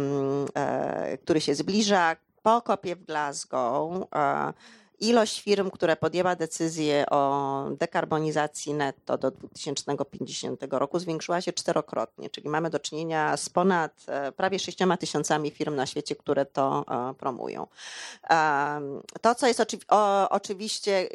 [1.24, 2.16] który się zbliża.
[2.44, 4.54] Po kopie w Glasgow e,
[5.00, 12.50] ilość firm, które podjęła decyzję o dekarbonizacji netto do 2050 roku zwiększyła się czterokrotnie, czyli
[12.50, 14.06] mamy do czynienia z ponad
[14.36, 16.86] prawie sześcioma tysiącami firm na świecie, które to
[17.18, 17.68] promują.
[19.22, 19.64] To, co jest
[20.30, 21.10] oczywiście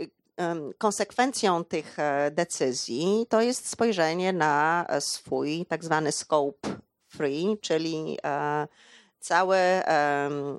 [0.78, 6.68] konsekwencją tych e, decyzji to jest spojrzenie na swój tak zwany scope
[7.08, 8.66] free, czyli e,
[9.22, 9.56] cały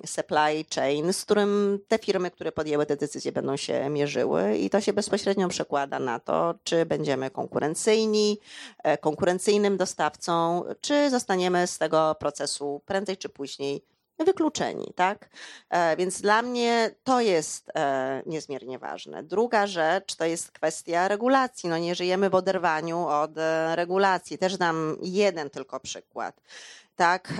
[0.06, 4.82] supply chain, z którym te firmy, które podjęły te decyzje, będą się mierzyły, i to
[4.82, 8.40] się bezpośrednio przekłada na to, czy będziemy konkurencyjni,
[8.84, 15.30] e, konkurencyjnym dostawcą, czy zostaniemy z tego procesu prędzej czy później wykluczeni, tak?
[15.70, 19.24] E, więc dla mnie to jest e, niezmiernie ważne.
[19.24, 21.70] Druga rzecz to jest kwestia regulacji.
[21.70, 24.38] No nie żyjemy w oderwaniu od e, regulacji.
[24.38, 26.42] Też dam jeden tylko przykład.
[26.96, 27.34] Tak,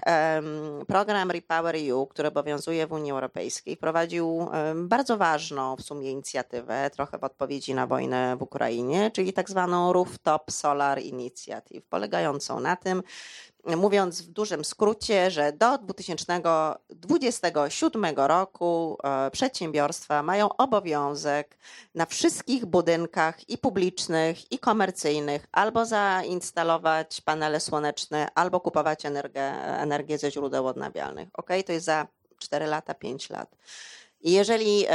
[0.88, 7.18] program Repower EU, który obowiązuje w Unii Europejskiej, wprowadził bardzo ważną w sumie inicjatywę, trochę
[7.18, 13.04] w odpowiedzi na wojnę w Ukrainie, czyli tak zwaną Rooftop Solar Initiative, polegającą na tym,
[13.66, 21.58] mówiąc w dużym skrócie, że do 2027 roku e, przedsiębiorstwa mają obowiązek
[21.96, 29.43] na wszystkich budynkach i publicznych, i komercyjnych albo zainstalować panele słoneczne, albo kupować energię,
[29.82, 31.30] energię ze źródeł odnawialnych.
[31.34, 32.08] Ok, to jest za
[32.40, 33.56] 4 lata, 5 lat.
[34.24, 34.86] Jeżeli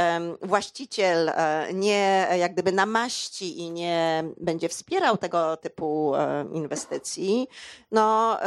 [0.41, 6.13] właściciel e, nie jak gdyby namaści i nie będzie wspierał tego typu
[6.53, 7.47] inwestycji,
[7.91, 8.37] no,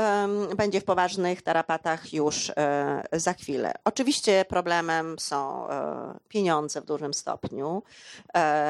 [0.56, 3.72] będzie w poważnych tarapatach już e, za chwilę.
[3.84, 7.82] Oczywiście problemem są e, pieniądze w dużym stopniu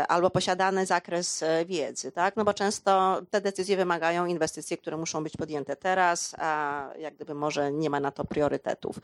[0.08, 2.36] albo posiadany zakres wiedzy, tak?
[2.36, 7.34] No bo często te decyzje wymagają inwestycji, które muszą być podjęte teraz, a jak gdyby
[7.34, 8.98] może nie ma na to priorytetów.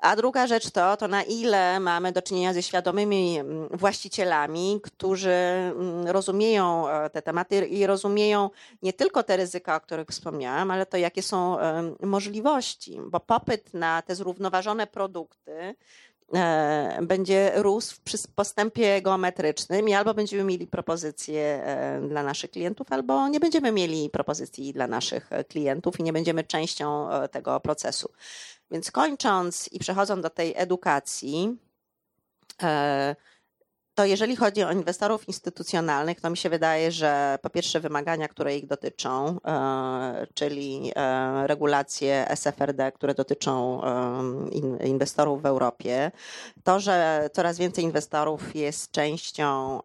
[0.00, 5.30] A druga rzecz to, to na ile mamy do czynienia ze świadomymi mm, właścicielami, którzy
[5.30, 8.50] mm, rozumieją e, te tematy i rozumieją
[8.82, 11.56] nie tylko te ryzyka, o których wspomniałam, ale to jakie są
[12.02, 15.74] możliwości, bo popyt na te zrównoważone produkty
[16.34, 22.86] e, będzie rósł przy postępie geometrycznym i albo będziemy mieli propozycje e, dla naszych klientów,
[22.90, 28.10] albo nie będziemy mieli propozycji dla naszych klientów i nie będziemy częścią tego procesu.
[28.70, 31.58] Więc kończąc i przechodząc do tej edukacji,
[32.58, 33.16] e,
[33.94, 38.56] to jeżeli chodzi o inwestorów instytucjonalnych, to mi się wydaje, że po pierwsze wymagania, które
[38.56, 46.10] ich dotyczą, e, czyli e, regulacje SFRD, które dotyczą e, inwestorów w Europie,
[46.64, 49.80] to, że coraz więcej inwestorów jest częścią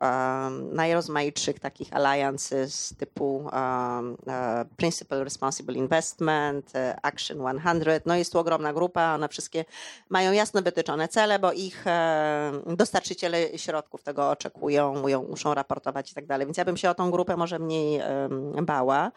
[0.71, 3.49] najrozmaitszych takich alliances typu
[4.77, 9.65] Principal Responsible Investment, Action 100, no jest tu ogromna grupa, one wszystkie
[10.09, 11.85] mają jasno wytyczone cele, bo ich
[12.65, 16.47] dostarczyciele środków tego oczekują, muszą raportować i tak dalej.
[16.47, 18.01] Więc ja bym się o tą grupę może mniej
[18.61, 19.11] bała.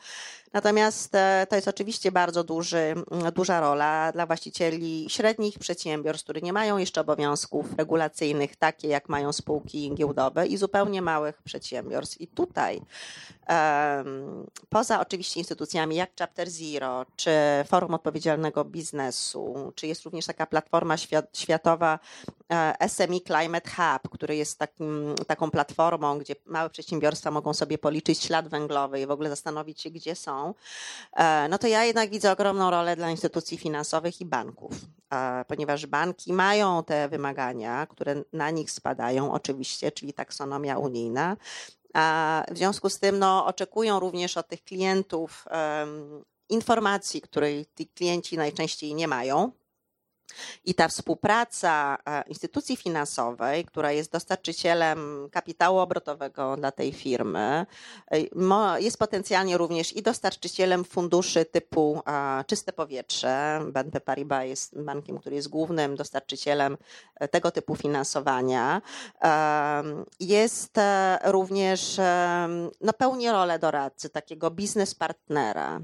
[0.52, 2.94] Natomiast e, to jest oczywiście bardzo duży,
[3.34, 9.32] duża rola dla właścicieli średnich przedsiębiorstw, które nie mają jeszcze obowiązków regulacyjnych, takie jak mają
[9.32, 12.20] spółki giełdowe i zupełnie małych przedsiębiorstw.
[12.20, 12.80] I tutaj
[14.68, 17.30] poza oczywiście instytucjami jak Chapter Zero, czy
[17.66, 20.96] Forum Odpowiedzialnego Biznesu, czy jest również taka platforma
[21.32, 21.98] światowa
[22.52, 28.22] e, SME Climate Hub, który jest takim, taką platformą, gdzie małe przedsiębiorstwa mogą sobie policzyć
[28.22, 30.54] ślad węglowy i w ogóle zastanowić się, gdzie są,
[31.16, 34.72] e, no to ja jednak widzę ogromną rolę dla instytucji finansowych i banków,
[35.12, 41.36] e, ponieważ banki mają te wymagania, które na nich spadają oczywiście, czyli taksonomia unijna,
[42.50, 45.44] w związku z tym no, oczekują również od tych klientów
[46.48, 49.52] informacji, której ci klienci najczęściej nie mają.
[50.64, 57.66] I ta współpraca e, instytucji finansowej, która jest dostarczycielem kapitału obrotowego dla tej firmy,
[58.10, 63.60] e, jest potencjalnie również i dostarczycielem funduszy typu e, czyste powietrze.
[63.72, 66.76] BNP Paribas jest bankiem, który jest głównym dostarczycielem
[67.30, 68.82] tego typu finansowania.
[70.20, 70.76] Jest
[71.24, 72.00] również,
[72.80, 75.80] no pełni rolę doradcy, takiego biznes partnera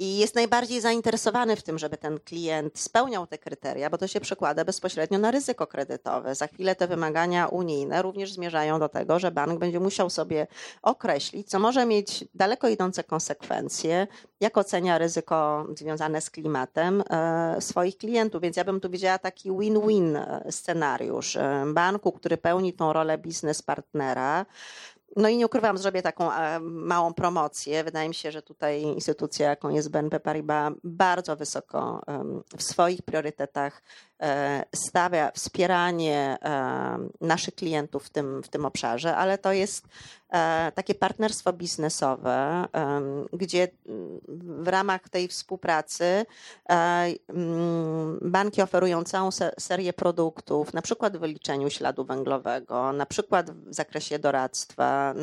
[0.00, 4.20] i jest najbardziej zainteresowany w tym, żeby ten klient spełniał te kryteria, bo to się
[4.20, 6.34] przekłada bezpośrednio na ryzyko kredytowe.
[6.34, 10.46] Za chwilę te wymagania unijne również zmierzają do tego, że bank będzie musiał sobie
[10.82, 14.06] określić, co może mieć daleko idące konsekwencje,
[14.40, 18.42] jak ocenia ryzyko związane z klimatem e, swoich klientów.
[18.42, 23.18] Więc ja bym tu widziała taki win-win e, scenariusz e, banku, który pełni tą rolę
[23.18, 24.46] biznes partnera
[25.16, 27.84] no i nie ukrywam, zrobię taką e, małą promocję.
[27.84, 32.02] Wydaje mi się, że tutaj instytucja, jaką jest BNP Paribas, bardzo wysoko
[32.56, 33.82] w swoich priorytetach
[34.74, 39.86] stawia wspieranie e, naszych klientów w tym, w tym obszarze, ale to jest
[40.74, 42.66] takie partnerstwo biznesowe,
[43.32, 43.68] gdzie
[44.38, 46.26] w ramach tej współpracy
[47.28, 53.74] mm, banki oferują całą serię produktów, na przykład w wyliczeniu śladu węglowego, na przykład w
[53.74, 55.14] zakresie doradztwa,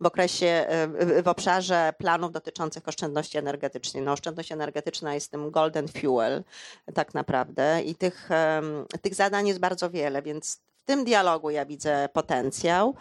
[0.00, 4.02] w okresie, e, w obszarze planów dotyczących oszczędności energetycznej.
[4.02, 6.44] No, oszczędność energetyczna jest tym golden fuel
[6.94, 8.28] tak naprawdę i tych,
[9.02, 12.94] tych zadań jest bardzo wiele, więc w tym dialogu ja widzę potencjał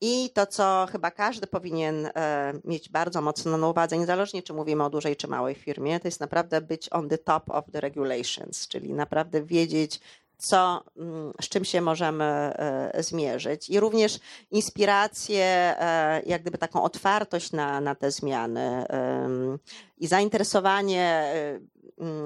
[0.00, 4.84] i to, co chyba każdy powinien e, mieć bardzo mocno na uwadze, niezależnie czy mówimy
[4.84, 8.68] o dużej czy małej firmie, to jest naprawdę być on the top of the regulations,
[8.68, 10.00] czyli naprawdę wiedzieć,
[10.38, 13.70] co, mm, z czym się możemy e, zmierzyć.
[13.70, 14.18] I również
[14.50, 18.86] inspirację, e, jak gdyby taką otwartość na, na te zmiany
[19.98, 21.32] i zainteresowanie,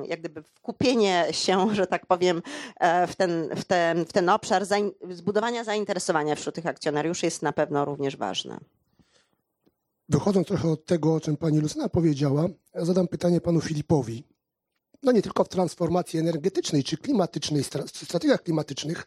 [0.08, 2.42] jak gdyby wkupienie się, że tak powiem,
[3.08, 4.62] w ten, w ten, w ten obszar,
[5.10, 8.58] zbudowania zainteresowania wśród tych akcjonariuszy jest na pewno również ważne.
[10.08, 14.24] Wychodząc trochę od tego, o czym pani Lucyna powiedziała, zadam pytanie panu Filipowi
[15.02, 19.06] no nie tylko w transformacji energetycznej czy klimatycznej, strategiach klimatycznych,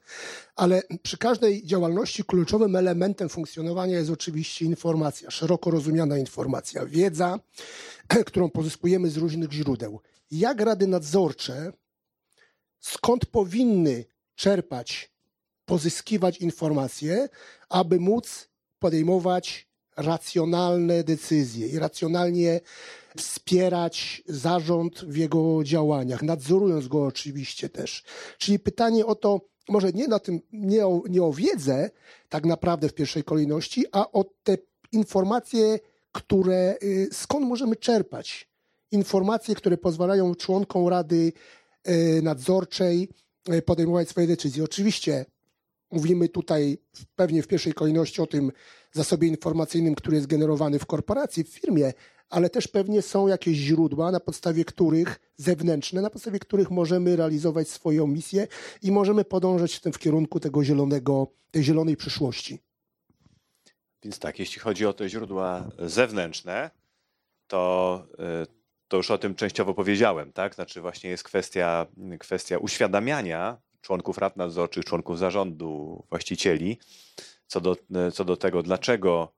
[0.56, 7.40] ale przy każdej działalności kluczowym elementem funkcjonowania jest oczywiście informacja, szeroko rozumiana informacja, wiedza,
[8.26, 10.00] którą pozyskujemy z różnych źródeł.
[10.32, 11.74] Jak rady nadzorcze,
[12.80, 14.06] skąd powinny
[14.36, 15.12] czerpać,
[15.66, 17.30] pozyskiwać informacje,
[17.70, 18.48] aby móc
[18.80, 19.68] podejmować
[19.98, 22.62] racjonalne decyzje i racjonalnie
[23.18, 28.04] wspierać zarząd w jego działaniach, nadzorując go oczywiście też.
[28.38, 31.90] Czyli pytanie o to, może nie, na tym, nie, o, nie o wiedzę
[32.30, 34.58] tak naprawdę w pierwszej kolejności, a o te
[34.92, 35.80] informacje,
[36.12, 38.51] które y, skąd możemy czerpać.
[38.92, 41.34] Informacje, które pozwalają członkom Rady
[41.88, 43.10] y, Nadzorczej
[43.50, 44.64] y, podejmować swoje decyzje.
[44.64, 45.26] Oczywiście
[45.92, 46.78] mówimy tutaj
[47.16, 48.52] pewnie w pierwszej kolejności o tym
[48.92, 51.94] zasobie informacyjnym, który jest generowany w korporacji, w firmie,
[52.30, 57.70] ale też pewnie są jakieś źródła, na podstawie których, zewnętrzne, na podstawie których możemy realizować
[57.70, 58.48] swoją misję
[58.82, 62.60] i możemy podążać w, tym, w kierunku tego zielonego, tej zielonej przyszłości.
[64.04, 66.72] Więc tak, jeśli chodzi o te źródła zewnętrzne,
[67.48, 68.04] to,
[68.44, 68.61] y,
[68.92, 70.56] to już o tym częściowo powiedziałem, tak?
[70.56, 71.86] Znaczy właśnie jest kwestia,
[72.20, 76.78] kwestia uświadamiania członków rad nadzorczych, członków zarządu, właścicieli,
[77.48, 77.78] co do,
[78.14, 79.34] co do tego, dlaczego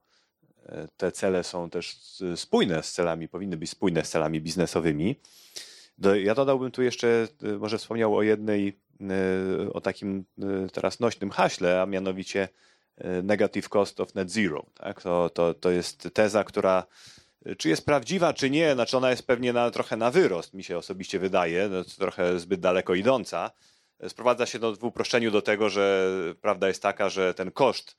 [0.66, 1.98] e, te cele są też
[2.36, 5.16] spójne z celami, powinny być spójne z celami biznesowymi.
[6.24, 10.26] Ja dodałbym tu jeszcze, e, może wspomniał o jednej, e, o takim
[10.72, 12.50] teraz nośnym haśle, a mianowicie
[13.24, 14.66] negative cost of net zero.
[14.74, 15.02] Tak?
[15.02, 16.84] To, to, to jest teza, która
[17.58, 20.78] czy jest prawdziwa, czy nie, znaczy ona jest pewnie na, trochę na wyrost, mi się
[20.78, 23.52] osobiście wydaje, no, trochę zbyt daleko idąca,
[24.08, 26.10] sprowadza się do, w uproszczeniu do tego, że
[26.42, 27.98] prawda jest taka, że ten koszt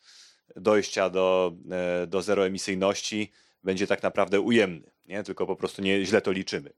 [0.57, 3.33] dojścia do, e, do zeroemisyjności
[3.65, 5.23] będzie tak naprawdę ujemny, nie?
[5.23, 6.73] tylko po prostu nie, źle to liczymy.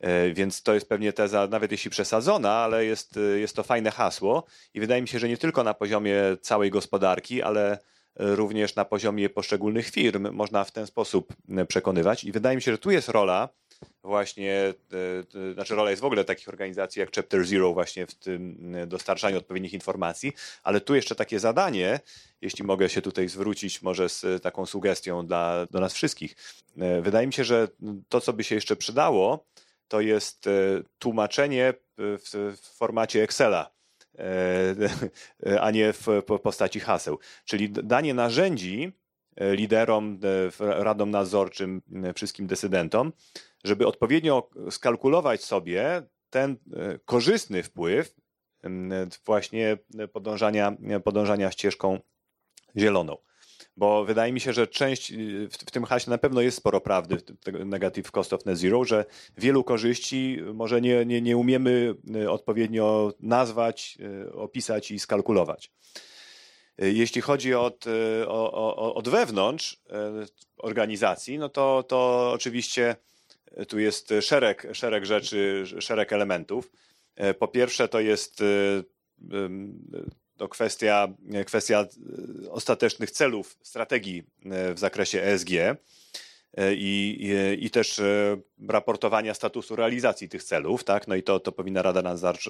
[0.00, 4.44] E, więc to jest pewnie teza, nawet jeśli przesadzona, ale jest, jest to fajne hasło
[4.74, 7.78] i wydaje mi się, że nie tylko na poziomie całej gospodarki, ale
[8.16, 11.32] również na poziomie poszczególnych firm można w ten sposób
[11.68, 12.24] przekonywać.
[12.24, 13.48] I wydaje mi się, że tu jest rola
[14.02, 14.74] właśnie,
[15.34, 18.86] e, znaczy rola jest w ogóle takich organizacji jak Chapter Zero właśnie w tym e,
[18.86, 22.00] dostarczaniu odpowiednich informacji, ale tu jeszcze takie zadanie,
[22.40, 26.36] jeśli mogę się tutaj zwrócić może z taką sugestią dla, do nas wszystkich.
[26.78, 27.68] E, wydaje mi się, że
[28.08, 29.46] to, co by się jeszcze przydało,
[29.88, 30.48] to jest
[30.98, 33.73] tłumaczenie w formacie Excela,
[35.60, 36.06] a nie w
[36.42, 37.18] postaci haseł.
[37.44, 38.92] Czyli danie narzędzi
[39.40, 40.20] liderom,
[40.58, 41.82] radom nadzorczym,
[42.14, 43.12] wszystkim decydentom,
[43.64, 48.14] żeby odpowiednio skalkulować sobie ten e, korzystny wpływ
[49.26, 49.78] właśnie
[50.12, 52.00] podążania, podążania ścieżką
[52.76, 53.16] zieloną.
[53.76, 55.12] Bo wydaje mi się, że część
[55.50, 57.16] w tym hasie na pewno jest sporo prawdy,
[57.64, 59.04] negative cost of net zero, że
[59.38, 65.70] wielu korzyści może nie, nie, nie umiemy e, odpowiednio nazwać, e, opisać i skalkulować.
[66.78, 67.84] Jeśli chodzi od,
[68.26, 69.80] o, od wewnątrz
[70.56, 72.96] organizacji, no to, to oczywiście
[73.68, 76.70] tu jest szereg, szereg rzeczy, szereg elementów.
[77.38, 78.42] Po pierwsze, to jest
[80.36, 81.08] to kwestia,
[81.46, 81.86] kwestia
[82.50, 85.50] ostatecznych celów strategii e, w zakresie ESG
[86.76, 88.00] i, i, i też
[88.68, 90.84] raportowania statusu realizacji tych celów.
[90.84, 91.08] Tak?
[91.08, 92.02] No i to, to powinna Rada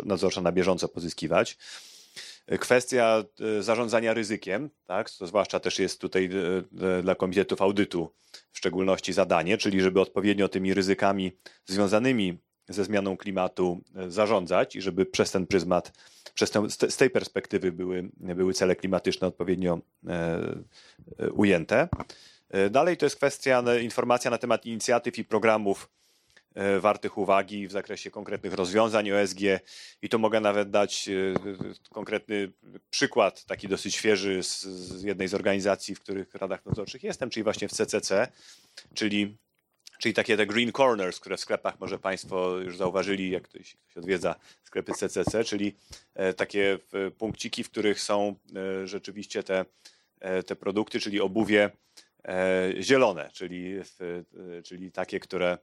[0.05, 1.57] Nadzorcza na bieżąco pozyskiwać.
[2.61, 3.25] Kwestia
[3.61, 5.11] zarządzania ryzykiem, tak?
[5.11, 6.31] to zwłaszcza też jest tutaj
[7.03, 8.13] dla komitetów audytu
[8.53, 11.33] w szczególności zadanie, czyli żeby odpowiednio tymi ryzykami
[11.67, 12.39] związanymi
[12.69, 15.93] ze zmianą klimatu e, zarządzać i żeby przez ten pryzmat,
[16.35, 20.13] przez ten, z tej perspektywy były, były cele klimatyczne odpowiednio e,
[21.19, 21.89] e, ujęte.
[22.71, 25.91] Dalej to jest kwestia informacja na temat inicjatyw i programów
[26.81, 29.41] wartych uwagi w zakresie konkretnych rozwiązań OSG
[30.03, 31.09] i to mogę nawet dać
[31.91, 32.53] konkretny
[32.91, 37.45] przykład, taki dosyć świeży z, z jednej z organizacji, w których radach nadzorczych jestem, czyli
[37.45, 38.29] właśnie w CCC,
[38.95, 39.37] czyli
[39.99, 43.97] czyli takie te green corners, które w sklepach może Państwo już zauważyli, jak ktoś, ktoś
[43.97, 44.35] odwiedza
[44.65, 45.75] sklepy CCC, czyli
[46.15, 46.79] e, takie
[47.19, 48.35] punkciki, w których są
[48.85, 49.65] rzeczywiście te,
[50.47, 51.71] te produkty, czyli obuwie
[52.81, 53.81] zielone, czyli,
[54.65, 55.59] czyli takie, które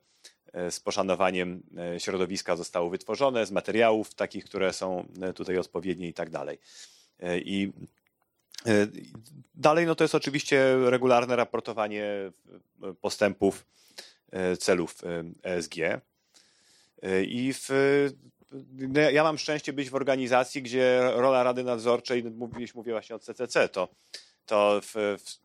[0.53, 6.07] E, z poszanowaniem e, środowiska zostało wytworzone, z materiałów takich, które są e, tutaj odpowiednie
[6.07, 6.57] i tak dalej.
[7.35, 7.71] I
[9.55, 12.05] dalej no to jest oczywiście regularne raportowanie
[13.01, 13.65] postępów
[14.59, 14.95] celów
[15.43, 15.75] ESG.
[17.27, 17.69] I w,
[18.77, 23.19] no, ja mam szczęście być w organizacji, gdzie rola Rady Nadzorczej, mówiliśmy mówię właśnie o
[23.19, 23.87] CCC, to,
[24.45, 25.41] to w, w,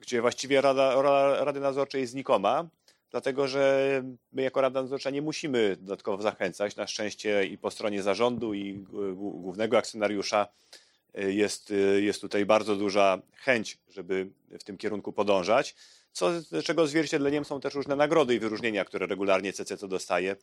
[0.00, 2.68] gdzie właściwie Rada, rola Rady Nadzorczej jest znikoma,
[3.10, 6.76] dlatego że my jako Rada Nadzorcza nie musimy dodatkowo zachęcać.
[6.76, 8.84] Na szczęście i po stronie zarządu i
[9.14, 10.48] głównego akcjonariusza
[11.14, 14.30] jest, jest tutaj bardzo duża chęć, żeby
[14.60, 15.74] w tym kierunku podążać.
[16.12, 16.30] Co,
[16.64, 20.36] czego odzwierciedleniem są też różne nagrody i wyróżnienia, które regularnie CCC dostaje.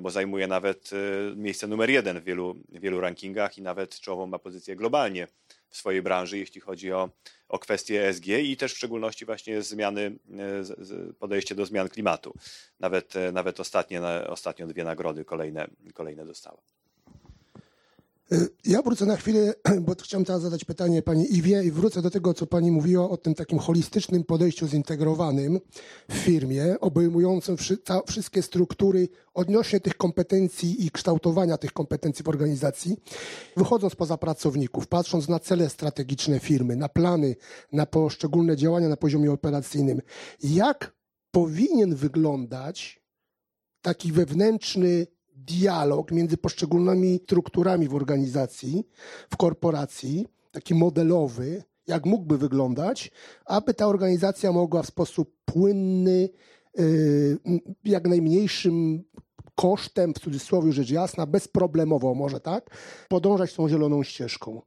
[0.00, 0.90] bo zajmuje nawet
[1.36, 5.26] miejsce numer jeden w wielu, wielu rankingach i nawet czołową ma pozycję globalnie
[5.68, 7.10] w swojej branży, jeśli chodzi o,
[7.48, 10.18] o kwestie ESG i też w szczególności właśnie zmiany,
[11.18, 12.34] podejście do zmian klimatu.
[12.80, 16.62] Nawet, nawet ostatnie, ostatnio dwie nagrody kolejne, kolejne dostała.
[18.32, 19.54] Y, ja wrócę na chwilę,
[19.86, 23.16] bo chciałem teraz zadać pytanie pani Iwie i wrócę do tego, co pani mówiła o
[23.16, 25.60] tym takim holistycznym podejściu zintegrowanym
[26.08, 27.56] w firmie, obejmującym
[28.06, 32.96] wszystkie struktury odnośnie tych kompetencji i kształtowania tych kompetencji w organizacji,
[33.56, 37.36] wychodząc poza pracowników, patrząc na cele strategiczne firmy, na plany,
[37.72, 40.00] na poszczególne działania na poziomie operacyjnym.
[40.42, 40.94] Jak
[41.30, 43.04] powinien wyglądać
[43.82, 45.06] taki wewnętrzny
[45.36, 48.86] dialog między poszczególnymi strukturami w organizacji,
[49.30, 53.10] w korporacji, taki modelowy, jak mógłby wyglądać,
[53.44, 56.28] aby ta organizacja mogła w sposób płynny,
[56.78, 57.38] y,
[57.84, 59.04] jak najmniejszym
[59.54, 62.76] kosztem, w cudzysłowie rzecz jasna, bezproblemowo może tak,
[63.08, 64.62] podążać tą zieloną ścieżką.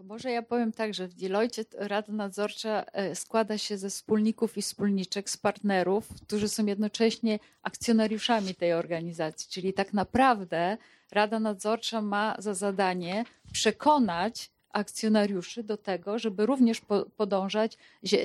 [0.00, 4.56] To może ja powiem tak, że w Deloitte Rada Nadzorcza e, składa się ze wspólników
[4.56, 9.48] i wspólniczek, z partnerów, którzy są jednocześnie akcjonariuszami tej organizacji.
[9.50, 10.76] Czyli tak naprawdę
[11.12, 16.82] Rada Nadzorcza ma za zadanie przekonać akcjonariuszy do tego, żeby również
[17.16, 17.78] podążać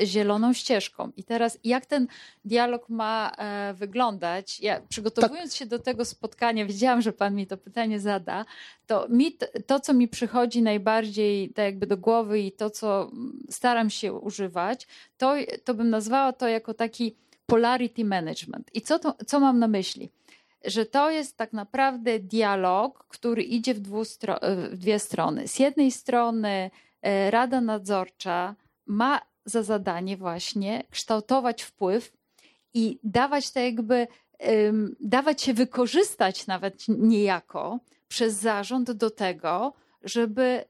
[0.04, 1.12] zieloną ścieżką.
[1.18, 2.08] I teraz jak ten
[2.46, 4.60] dialog ma e, wyglądać?
[4.60, 5.58] Ja przygotowując tak.
[5.58, 8.46] się do tego spotkania, wiedziałam, że pan mi to pytanie zada,
[8.88, 13.12] to mi to, co mi przychodzi najbardziej tak jakby do głowy i to, co
[13.50, 14.88] staram się używać,
[15.18, 17.16] to, to bym nazwała to jako taki
[17.46, 18.70] polarity management.
[18.74, 20.10] I co, to, co mam na myśli?
[20.66, 23.82] Że to jest tak naprawdę dialog, który idzie w,
[24.72, 25.48] w dwie strony.
[25.48, 28.56] Z jednej strony e, Rada Nadzorcza
[28.86, 32.14] ma za zadanie właśnie kształtować wpływ
[32.74, 34.08] i dawać to jakby,
[35.00, 40.66] dawać się wykorzystać nawet niejako przez zarząd do tego, żeby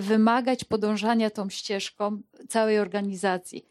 [0.00, 3.69] wymagać podążania tą ścieżką całej organizacji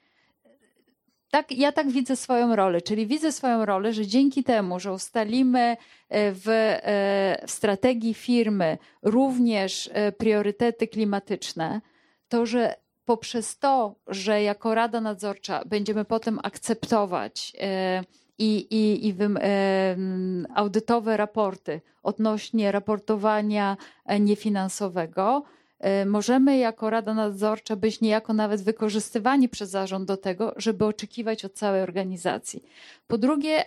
[1.32, 5.60] tak, ja tak widzę swoją rolę, czyli widzę swoją rolę, że dzięki temu, że ustalimy
[5.60, 11.82] e, w, e, w strategii firmy również e, priorytety klimatyczne,
[12.30, 12.76] to że
[13.06, 17.54] poprzez to, że jako Rada Nadzorcza będziemy potem akceptować
[18.38, 19.16] i, i, i
[20.56, 23.78] audytowe raporty odnośnie raportowania
[24.20, 25.44] niefinansowego,
[26.06, 31.54] możemy jako Rada Nadzorcza być niejako nawet wykorzystywani przez zarząd do tego, żeby oczekiwać od
[31.54, 32.64] całej organizacji.
[33.08, 33.66] Po drugie,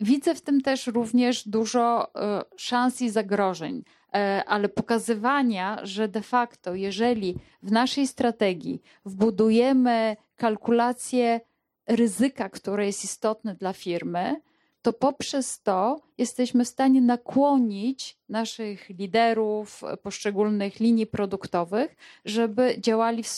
[0.00, 3.82] widzę w tym też również dużo e, szans i zagrożeń,
[4.14, 11.40] e, ale pokazywania, że de facto, jeżeli w naszej strategii wbudujemy kalkulację
[11.86, 14.40] ryzyka, które jest istotne dla firmy,
[14.84, 23.28] to poprzez to jesteśmy w stanie nakłonić naszych liderów poszczególnych linii produktowych, żeby działali w,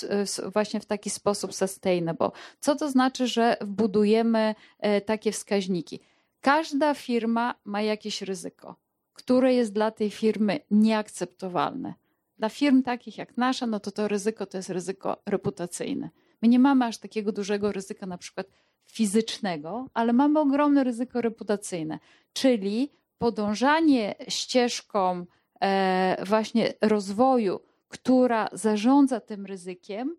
[0.53, 2.31] właśnie w taki sposób sustainable.
[2.61, 6.01] Co to znaczy, że wbudujemy e, takie wskaźniki?
[6.41, 8.77] Każda firma ma jakieś ryzyko,
[9.13, 11.95] które jest dla tej firmy nieakceptowalne.
[12.39, 16.11] Dla firm takich jak nasza, no to to ryzyko to jest ryzyko reputacyjne.
[16.43, 18.47] My nie mamy aż takiego dużego ryzyka, na przykład
[18.87, 21.99] fizycznego, ale mamy ogromne ryzyko reputacyjne,
[22.33, 25.27] czyli podążanie ścieżką
[25.61, 30.17] e, właśnie rozwoju, która zarządza tym ryzykiem,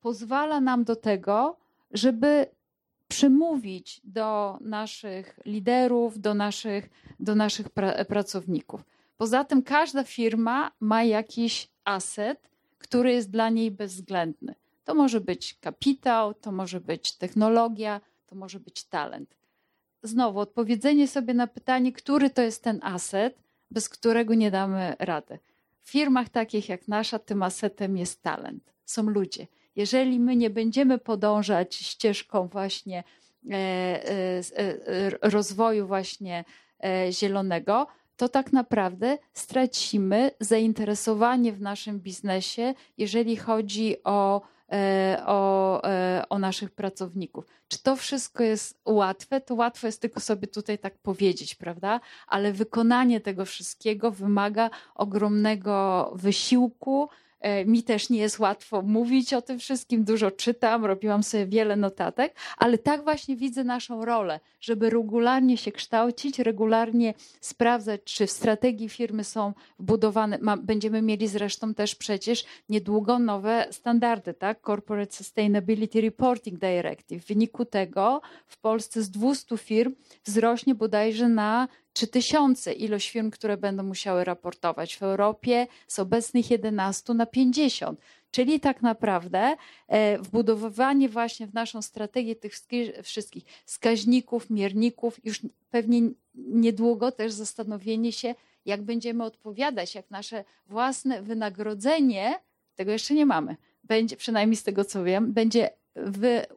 [0.00, 1.56] pozwala nam do tego,
[1.90, 2.46] żeby
[3.08, 6.90] przemówić do naszych liderów, do naszych,
[7.20, 8.84] do naszych pra pracowników.
[9.16, 14.54] Poza tym każda firma ma jakiś aset, który jest dla niej bezwzględny.
[14.84, 18.00] To może być kapitał, to może być technologia,
[18.30, 19.36] to może być talent.
[20.02, 23.38] Znowu, odpowiedzenie sobie na pytanie, który to jest ten aset,
[23.70, 25.38] bez którego nie damy rady.
[25.80, 28.72] W firmach takich jak nasza, tym asetem jest talent.
[28.84, 29.46] Są ludzie.
[29.76, 33.04] Jeżeli my nie będziemy podążać ścieżką właśnie
[33.50, 36.44] e, e, e, rozwoju właśnie
[37.10, 44.59] zielonego, to tak naprawdę stracimy zainteresowanie w naszym biznesie, jeżeli chodzi o E,
[45.26, 47.46] o, e, o naszych pracowników.
[47.68, 49.40] Czy to wszystko jest łatwe?
[49.40, 52.00] To łatwo jest tylko sobie tutaj tak powiedzieć, prawda?
[52.26, 57.29] Ale wykonanie tego wszystkiego wymaga ogromnego wysiłku, E,
[57.66, 62.34] mi też nie jest łatwo mówić o tym wszystkim, dużo czytam, robiłam sobie wiele notatek,
[62.56, 68.88] ale tak właśnie widzę naszą rolę, żeby regularnie się kształcić, regularnie sprawdzać, czy w strategii
[68.88, 70.38] firmy są wbudowane.
[70.62, 74.60] Będziemy mieli zresztą też przecież niedługo nowe standardy, tak?
[74.66, 77.22] Corporate Sustainability Reporting Directive.
[77.22, 83.56] W wyniku tego w Polsce z 200 firm wzrośnie bodajże na 3000 ilość firm, które
[83.56, 84.96] będą musiały raportować.
[84.96, 88.00] W Europie z obecnych 11 na 50.
[88.30, 89.56] Czyli tak naprawdę
[89.88, 92.52] e, wbudowywanie właśnie w naszą strategię tych
[93.02, 96.00] wszystkich wskaźników, mierników, już pewnie
[96.34, 98.34] niedługo też zastanowienie się,
[98.64, 102.34] jak będziemy odpowiadać, jak nasze własne wynagrodzenie,
[102.74, 105.70] tego jeszcze nie mamy, będzie, przynajmniej z tego co wiem, będzie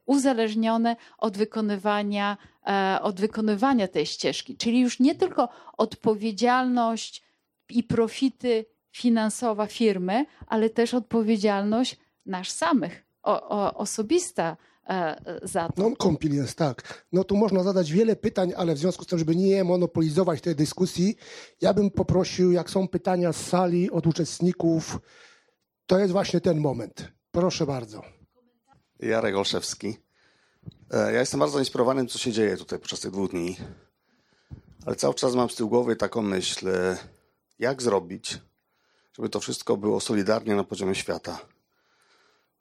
[0.05, 4.57] uzależnione od wykonywania, e, od wykonywania tej ścieżki.
[4.57, 7.23] Czyli już nie tylko odpowiedzialność
[7.69, 14.57] i profity finansowa firmy, ale też odpowiedzialność nasz samych, o, o, osobista
[14.89, 15.81] e, za to.
[15.81, 17.05] Non-compliance, tak.
[17.11, 20.55] No tu można zadać wiele pytań, ale w związku z tym, żeby nie monopolizować tej
[20.55, 21.15] dyskusji,
[21.61, 24.99] ja bym poprosił, jak są pytania z sali od uczestników,
[25.85, 27.11] to jest właśnie ten moment.
[27.31, 28.22] Proszę bardzo.
[29.09, 29.97] Jarek Olszewski.
[30.91, 33.57] E, ja jestem bardzo zainspirowany tym, co się dzieje tutaj podczas tych dwóch dni.
[34.85, 36.97] Ale cały czas mam z tyłu głowy taką myśl, e,
[37.59, 38.39] jak zrobić,
[39.13, 41.39] żeby to wszystko było solidarnie na poziomie świata.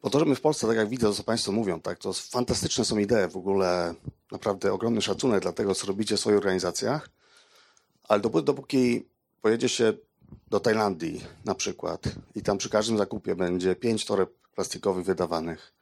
[0.03, 2.13] Bo to, że my w Polsce, tak jak widzę, to co Państwo mówią, tak, to
[2.13, 3.95] fantastyczne są idee, w ogóle
[4.31, 7.09] naprawdę ogromny szacunek dla tego, co robicie w swoich organizacjach,
[8.09, 9.09] ale dopóki, dopóki
[9.43, 9.93] pojedzie się
[10.51, 12.03] do Tajlandii na przykład
[12.35, 15.73] i tam przy każdym zakupie będzie pięć toreb plastikowych wydawanych,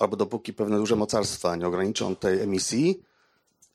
[0.00, 3.02] albo dopóki pewne duże mocarstwa nie ograniczą tej emisji,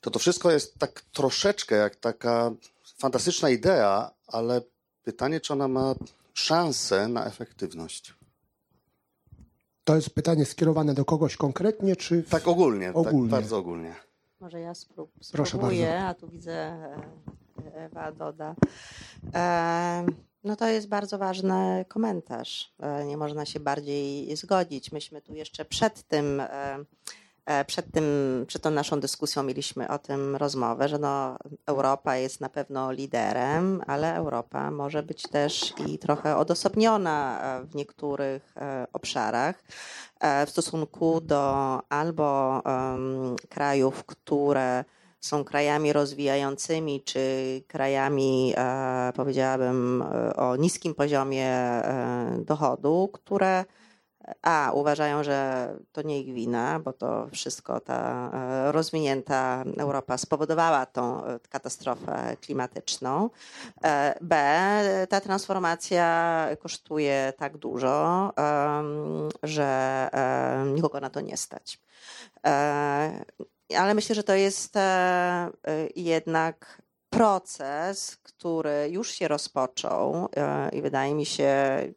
[0.00, 2.50] to to wszystko jest tak troszeczkę jak taka
[2.98, 4.60] fantastyczna idea, ale
[5.04, 5.94] pytanie, czy ona ma
[6.34, 8.14] szansę na efektywność.
[9.84, 12.22] To jest pytanie skierowane do kogoś konkretnie, czy.
[12.22, 13.20] Tak ogólnie, tak ogólnie.
[13.20, 13.94] Tak bardzo ogólnie.
[14.40, 17.00] Może ja sprób spróbuję, a tu widzę e,
[17.74, 18.54] Ewa doda.
[19.34, 20.06] E,
[20.46, 22.72] no to jest bardzo ważny komentarz.
[22.80, 24.92] E, nie można się bardziej zgodzić.
[24.92, 26.78] Myśmy tu jeszcze przed tym, e,
[27.46, 28.04] e, przed tym,
[28.46, 33.82] przed tą naszą dyskusją mieliśmy o tym rozmowę, że no Europa jest na pewno liderem,
[33.86, 38.54] ale Europa może być też i trochę odosobniona w niektórych
[38.92, 39.62] obszarach
[40.46, 42.62] w stosunku do albo
[43.48, 44.84] krajów, które
[45.26, 47.20] są krajami rozwijającymi, czy
[47.68, 53.64] krajami, e, powiedziałabym, e, o niskim poziomie e, dochodu, które
[54.42, 58.30] a uważają, że to nie ich wina, bo to wszystko ta
[58.72, 63.30] rozwinięta Europa spowodowała tą katastrofę klimatyczną.
[64.20, 64.36] B,
[65.08, 68.32] ta transformacja kosztuje tak dużo,
[69.42, 70.08] że
[70.74, 71.80] nikogo na to nie stać
[73.74, 75.50] ale myślę, że to jest e, e,
[75.96, 81.54] jednak proces, który już się rozpoczął e, i wydaje mi się,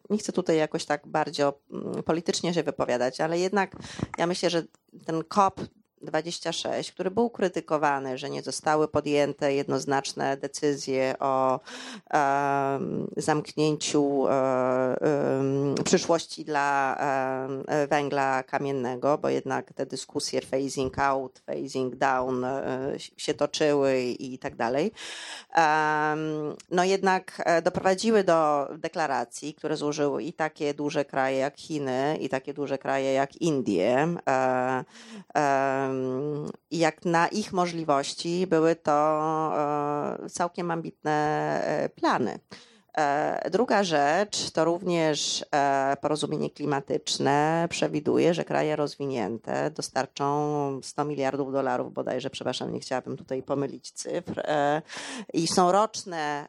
[0.09, 3.75] nie chcę tutaj jakoś tak bardzo mm, politycznie się wypowiadać, ale jednak
[4.17, 4.63] ja myślę, że
[5.05, 5.61] ten COP
[6.01, 11.59] 26, który był krytykowany, że nie zostały podjęte jednoznaczne decyzje o
[12.13, 16.97] um, zamknięciu um, przyszłości dla
[17.89, 22.45] węgla kamiennego, bo jednak te dyskusje phasing out, phasing down
[23.17, 24.91] się toczyły i tak dalej.
[26.71, 32.53] No jednak doprowadziły do deklaracji, które złożyły i takie duże kraje jak Chiny, i takie
[32.53, 34.07] duże kraje jak Indie
[36.71, 38.91] jak na ich możliwości były to
[40.23, 41.11] e, całkiem ambitne
[41.63, 42.39] e, plany.
[42.97, 51.51] E, druga rzecz to również e, porozumienie klimatyczne przewiduje, że kraje rozwinięte dostarczą 100 miliardów
[51.51, 54.81] dolarów bodajże, przepraszam, nie chciałabym tutaj pomylić cyfr, e,
[55.33, 56.47] i są roczne,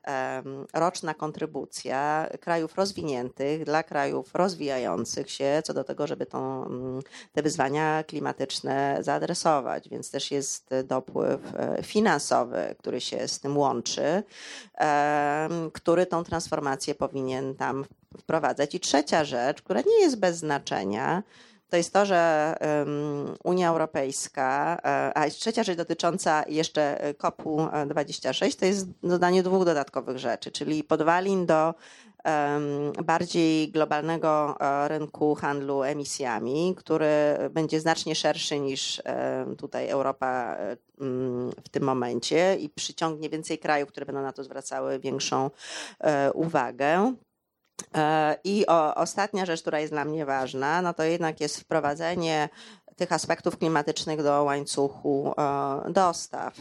[0.74, 7.42] roczna kontrybucja krajów rozwiniętych dla krajów rozwijających się co do tego, żeby tą, mm, te
[7.42, 11.40] wyzwania klimatyczne zaadresować, więc też jest dopływ
[11.82, 14.22] finansowy, który się z tym łączy,
[15.72, 16.39] który tą transformację
[16.94, 17.84] powinien tam
[18.18, 18.74] wprowadzać.
[18.74, 21.22] I trzecia rzecz, która nie jest bez znaczenia,
[21.70, 22.54] to jest to, że
[23.44, 30.18] Unia Europejska, e, a trzecia rzecz dotycząca jeszcze COP-u 26, to jest dodanie dwóch dodatkowych
[30.18, 31.74] rzeczy, czyli podwalin do
[33.04, 37.08] bardziej globalnego e, rynku handlu emisjami, który
[37.50, 39.02] będzie znacznie szerszy niż
[39.58, 40.76] tutaj Europa e,
[41.64, 45.50] w tym momencie i przyciągnie więcej krajów, które będą na to zwracały większą
[46.00, 47.14] e, uwagę.
[48.44, 52.48] I o, ostatnia rzecz, która jest dla mnie ważna, no to jednak jest wprowadzenie
[52.96, 55.34] tych aspektów klimatycznych do łańcuchu
[55.88, 56.54] dostaw,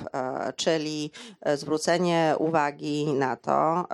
[0.55, 1.11] czyli
[1.55, 3.87] zwrócenie uwagi na to,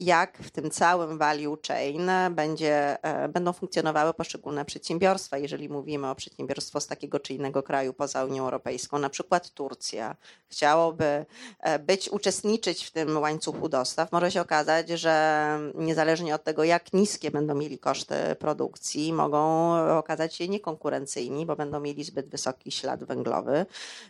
[0.00, 6.14] jak w tym całym value chain będzie, e, będą funkcjonowały poszczególne przedsiębiorstwa, jeżeli mówimy o
[6.14, 8.98] przedsiębiorstwo z takiego czy innego kraju poza Unią Europejską.
[8.98, 10.16] Na przykład Turcja
[10.48, 11.26] chciałoby
[11.60, 14.12] e, być, uczestniczyć w tym łańcuchu dostaw.
[14.12, 20.34] Może się okazać, że niezależnie od tego, jak niskie będą mieli koszty produkcji, mogą okazać
[20.34, 23.66] się niekonkurencyjni, bo będą mieli zbyt wysoki ślad węglowy.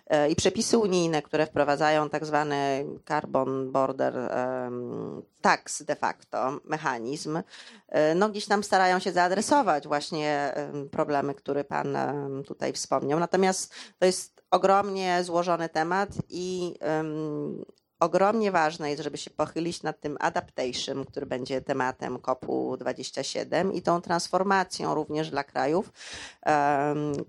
[0.07, 4.19] E, I przepisy unijne, które wprowadzają tak zwany carbon border
[5.41, 7.43] tax de facto, mechanizm,
[7.89, 10.55] e, no gdzieś tam starają się zaadresować właśnie
[10.91, 11.97] problemy, które Pan
[12.47, 13.21] tutaj wspomniał.
[13.21, 16.75] Natomiast to jest ogromnie złożony temat i
[18.01, 24.01] ogromnie ważne jest, żeby się pochylić nad tym adaptation, który będzie tematem COP27 i tą
[24.01, 25.93] transformacją również dla krajów,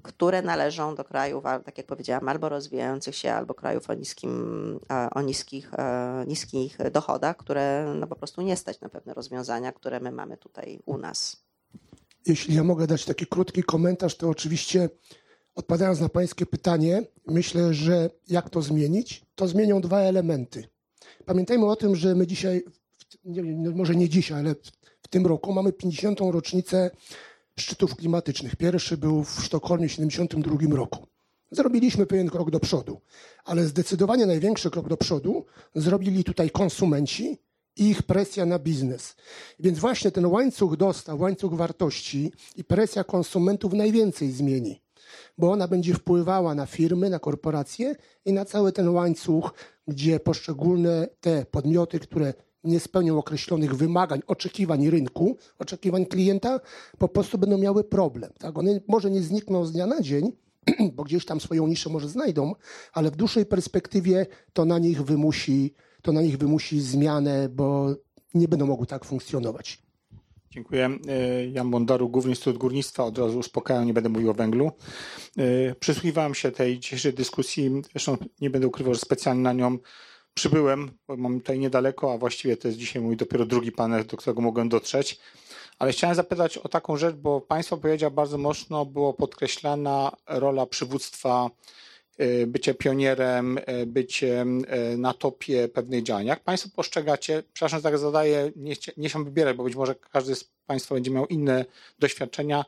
[0.02, 4.80] które należą do krajów, tak jak powiedziałam, albo rozwijających się, albo krajów o, niskim,
[5.16, 10.00] o niskich, e, niskich dochodach, które no po prostu nie stać na pewne rozwiązania, które
[10.00, 11.44] my mamy tutaj u nas.
[12.26, 14.90] Jeśli ja mogę dać taki krótki komentarz, to oczywiście
[15.56, 19.26] Odpowiadając na Pańskie pytanie, myślę, że jak to zmienić?
[19.36, 20.68] To zmienią dwa elementy.
[21.26, 22.64] Pamiętajmy o tym, że my dzisiaj,
[23.26, 24.56] nie, może nie dzisiaj, ale
[25.02, 26.20] w tym roku mamy 50.
[26.20, 26.92] rocznicę
[27.60, 28.56] szczytów klimatycznych.
[28.56, 31.08] Pierwszy był w Sztokholmie w 1972 roku.
[31.52, 33.02] Zrobiliśmy pewien krok do przodu,
[33.46, 35.46] ale zdecydowanie największy krok do przodu
[35.76, 37.38] zrobili tutaj konsumenci
[37.76, 39.16] i ich presja na biznes.
[39.60, 44.82] Więc właśnie ten łańcuch dostaw, łańcuch wartości i presja konsumentów najwięcej zmieni
[45.40, 49.54] bo ona będzie wpływała na firmy, na korporacje i na cały ten łańcuch,
[49.88, 52.34] gdzie poszczególne te podmioty, które
[52.64, 56.60] nie spełnią określonych wymagań, oczekiwań rynku, oczekiwań klienta,
[56.98, 58.32] po prostu będą miały problem.
[58.40, 58.58] Tak?
[58.58, 60.32] One może nie znikną z dnia na dzień,
[60.96, 62.54] bo gdzieś tam swoją niszę może znajdą,
[62.94, 67.96] ale w dłuższej perspektywie to na nich wymusi, to na nich wymusi zmianę, bo
[68.34, 69.89] nie będą mogły tak funkcjonować.
[70.52, 70.90] Dziękuję.
[71.08, 73.04] E, Jan Bondaru, Główny Instytut Górnictwa.
[73.04, 74.72] Od razu uspokajam, nie będę mówił o węglu.
[75.38, 77.72] E, przysłuchiwałem się tej dzisiejszej dyskusji.
[77.92, 79.78] Zresztą nie będę ukrywał, że specjalnie na nią
[80.34, 84.18] przybyłem, bo mam tutaj niedaleko, a właściwie to jest dzisiaj mój dopiero drugi panel, do
[84.18, 85.20] którego mogłem dotrzeć.
[85.80, 91.50] Ale chciałem zapytać o taką rzecz, bo Państwo powiedział bardzo mocno, było podkreślana rola przywództwa
[92.48, 94.46] bycie pionierem, e, bycie e,
[94.98, 96.26] na topie pewnych działań.
[96.26, 100.44] Jak Państwo postrzegacie, przepraszam, tak zadaję, nie, nie chciałem wybierać, bo być może każdy z
[100.68, 101.66] Państwa będzie miał inne
[102.00, 102.66] doświadczenia,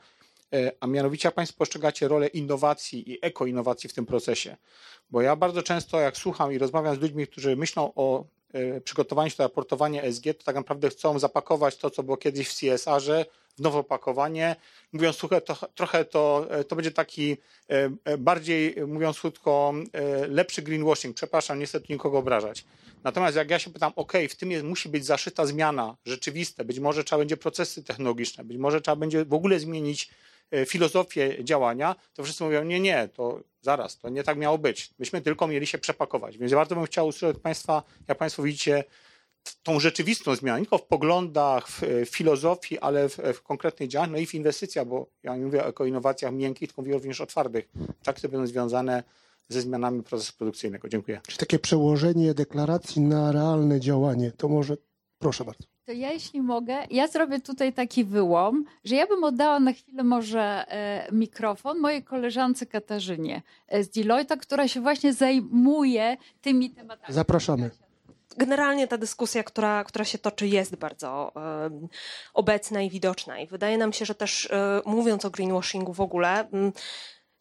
[0.80, 4.58] a mianowicie jak Państwo postrzegacie rolę innowacji i ekoinnowacji w tym procesie?
[5.12, 8.26] Bo ja bardzo często, jak słucham i rozmawiam z ludźmi, którzy myślą o
[8.84, 12.54] przygotowaniu się do raportowania SG, to tak naprawdę chcą zapakować to, co było kiedyś w
[12.54, 13.26] CSR-ze,
[13.58, 14.56] w nowe opakowanie.
[14.94, 17.38] Mówiąc suche, to, trochę to, to będzie taki
[17.70, 21.16] e, e, bardziej, mówiąc krótko, e, lepszy greenwashing.
[21.16, 22.66] Przepraszam, niestety nikogo obrażać.
[23.04, 26.80] Natomiast jak ja się pytam, ok, w tym jest, musi być zaszyta zmiana rzeczywista, być
[26.80, 30.10] może trzeba będzie procesy technologiczne, być może trzeba będzie w ogóle zmienić
[30.66, 34.94] filozofię działania, to wszyscy mówią, nie, nie, to zaraz, to nie tak miało być.
[35.00, 36.38] Myśmy tylko mieli się przepakować.
[36.38, 38.84] Więc bardzo bym chciał usłyszeć od Państwa, jak Państwo widzicie
[39.64, 44.18] tą rzeczywistą zmianę, nie tylko w poglądach, w filozofii, ale w, w konkretnych działaniach, no
[44.18, 47.70] i w inwestycjach, bo ja nie mówię o innowacjach miękkich, tylko mówię również o twardych,
[48.04, 49.04] tak, które będą związane
[49.50, 50.90] ze zmianami procesu produkcyjnego.
[50.90, 51.22] Dziękuję.
[51.28, 54.78] Czy takie przełożenie deklaracji na realne działanie, to może,
[55.20, 55.71] proszę bardzo.
[55.92, 60.04] To ja, jeśli mogę, ja zrobię tutaj taki wyłom, że ja bym oddała na chwilę
[60.04, 63.42] może e, mikrofon mojej koleżance Katarzynie
[63.82, 67.14] z Deloitte, która się właśnie zajmuje tymi tematami.
[67.14, 67.70] Zapraszamy
[68.38, 71.32] generalnie ta dyskusja, która, która się toczy, jest bardzo
[72.34, 73.40] obecna i widoczna.
[73.40, 76.48] I wydaje nam się, że też e, mówiąc o greenwashingu w ogóle,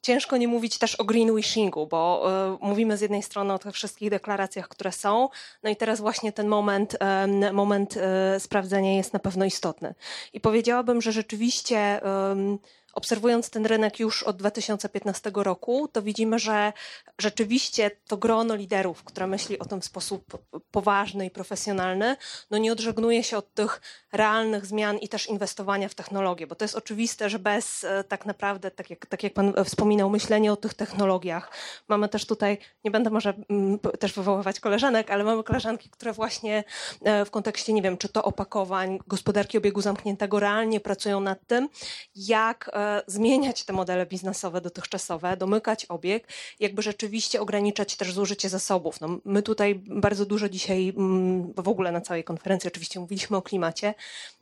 [0.03, 2.30] ciężko nie mówić też o greenwishingu, bo
[2.62, 5.28] y, mówimy z jednej strony o tych wszystkich deklaracjach, które są,
[5.62, 6.96] no i teraz właśnie ten moment,
[7.48, 8.01] y, moment y,
[8.40, 9.94] sprawdzenia jest na pewno istotny.
[10.32, 12.01] I powiedziałabym, że rzeczywiście
[12.93, 16.72] obserwując ten rynek już od 2015 roku, to widzimy, że
[17.18, 20.38] rzeczywiście to grono liderów, które myśli o tym w sposób
[20.70, 22.16] poważny i profesjonalny,
[22.51, 23.80] no nie odżegnuje się od tych
[24.12, 28.26] realnych zmian i też inwestowania w technologię, bo to jest oczywiste, że bez e, tak
[28.26, 31.53] naprawdę, tak jak, tak jak Pan wspominał, myślenia o tych technologiach.
[31.88, 36.64] Mamy też tutaj, nie będę może mm, też wywoływać koleżanek, ale mamy koleżanki, które właśnie
[37.05, 41.68] e, w kontekście, nie wiem, czy to opakowań, gospodarki obiegu zamkniętego realnie pracują nad tym,
[42.16, 46.28] jak e, zmieniać te modele biznesowe dotychczasowe, domykać obieg,
[46.61, 49.01] jakby rzeczywiście ograniczać też zużycie zasobów.
[49.01, 53.43] No, my tutaj bardzo dużo dzisiaj, mm, w ogóle na całej konferencji oczywiście mówiliśmy o
[53.43, 53.95] klimacie,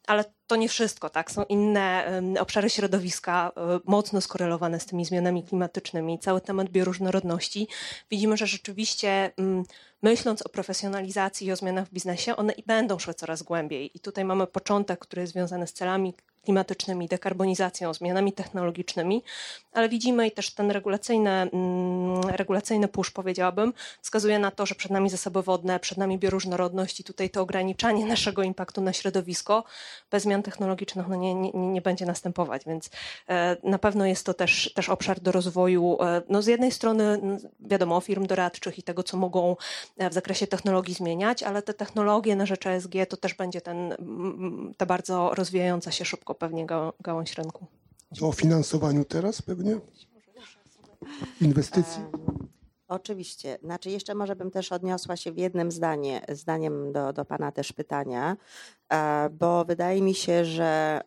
[0.09, 1.31] ale to nie wszystko, tak?
[1.31, 6.19] Są inne obszary środowiska e, mocno skorelowane z tymi zmianami klimatycznymi.
[6.19, 7.69] Cały temat bioróżnorodności.
[8.11, 9.65] Widzimy, że rzeczywiście mm,
[10.03, 13.91] myśląc o profesjonalizacji i o zmianach w biznesie, one i będą szły coraz głębiej.
[13.97, 16.15] I tutaj mamy początek, który jest związany z celami
[16.49, 19.23] klimatycznymi, dekarbonizacją, zmianami technologicznymi,
[19.79, 24.91] ale widzimy i też ten regulacyjny, mm, regulacyjny push, powiedziałabym, wskazuje na to, że przed
[24.91, 29.65] nami zasoby wodne, przed nami bioróżnorodność i tutaj to ograniczanie naszego impaktu na środowisko
[30.11, 32.91] bez zmian technologicznych no nie, nie, nie będzie następować, więc
[33.29, 37.21] e, na pewno jest to też, też obszar do rozwoju, e, no z jednej strony
[37.61, 39.57] wiadomo, firm doradczych i tego, co mogą
[39.99, 43.95] e, w zakresie technologii zmieniać, ale te technologie na rzecz ESG to też będzie ten,
[44.77, 46.67] ta bardzo rozwijająca się szybko pewnie
[47.01, 47.78] gałąź rynku.
[48.21, 49.81] O finansowaniu teraz pewnie?
[51.41, 52.03] Inwestycji?
[52.89, 53.59] Oczywiście.
[53.63, 57.73] Znaczy jeszcze może bym też odniosła się w jednym zdanie, zdaniem do, do Pana też
[57.73, 58.37] pytania,
[58.93, 61.01] e, bo wydaje mi się, że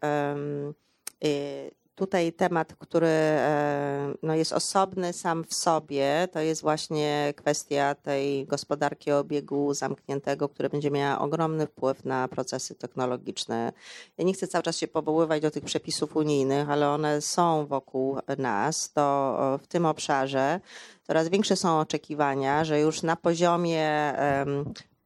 [1.24, 1.72] y,
[2.02, 8.46] Tutaj temat, który e, no, jest osobny sam w sobie, to jest właśnie kwestia tej
[8.46, 13.74] gospodarki obiegu zamkniętego, który będzie miała ogromny wpływ na procesy technologiczne.
[14.18, 18.18] Ja nie chcę cały czas się powoływać do tych przepisów unijnych, ale one są wokół
[18.38, 18.92] nas.
[18.94, 20.60] To w tym obszarze
[21.04, 24.14] coraz większe są oczekiwania, że już na poziomie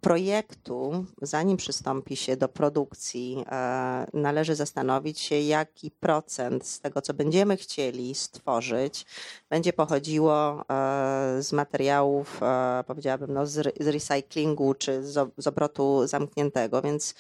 [0.06, 7.14] projektu, zanim przystąpi się do produkcji, e, należy zastanowić się, jaki procent z tego, co
[7.14, 9.06] będziemy chcieli stworzyć,
[9.50, 10.64] będzie pochodziło e,
[11.40, 15.04] z materiałów, e, powiedziałabym, no, z recyklingu czy
[15.38, 16.82] z obrotu zamkniętego.
[16.82, 17.16] Więc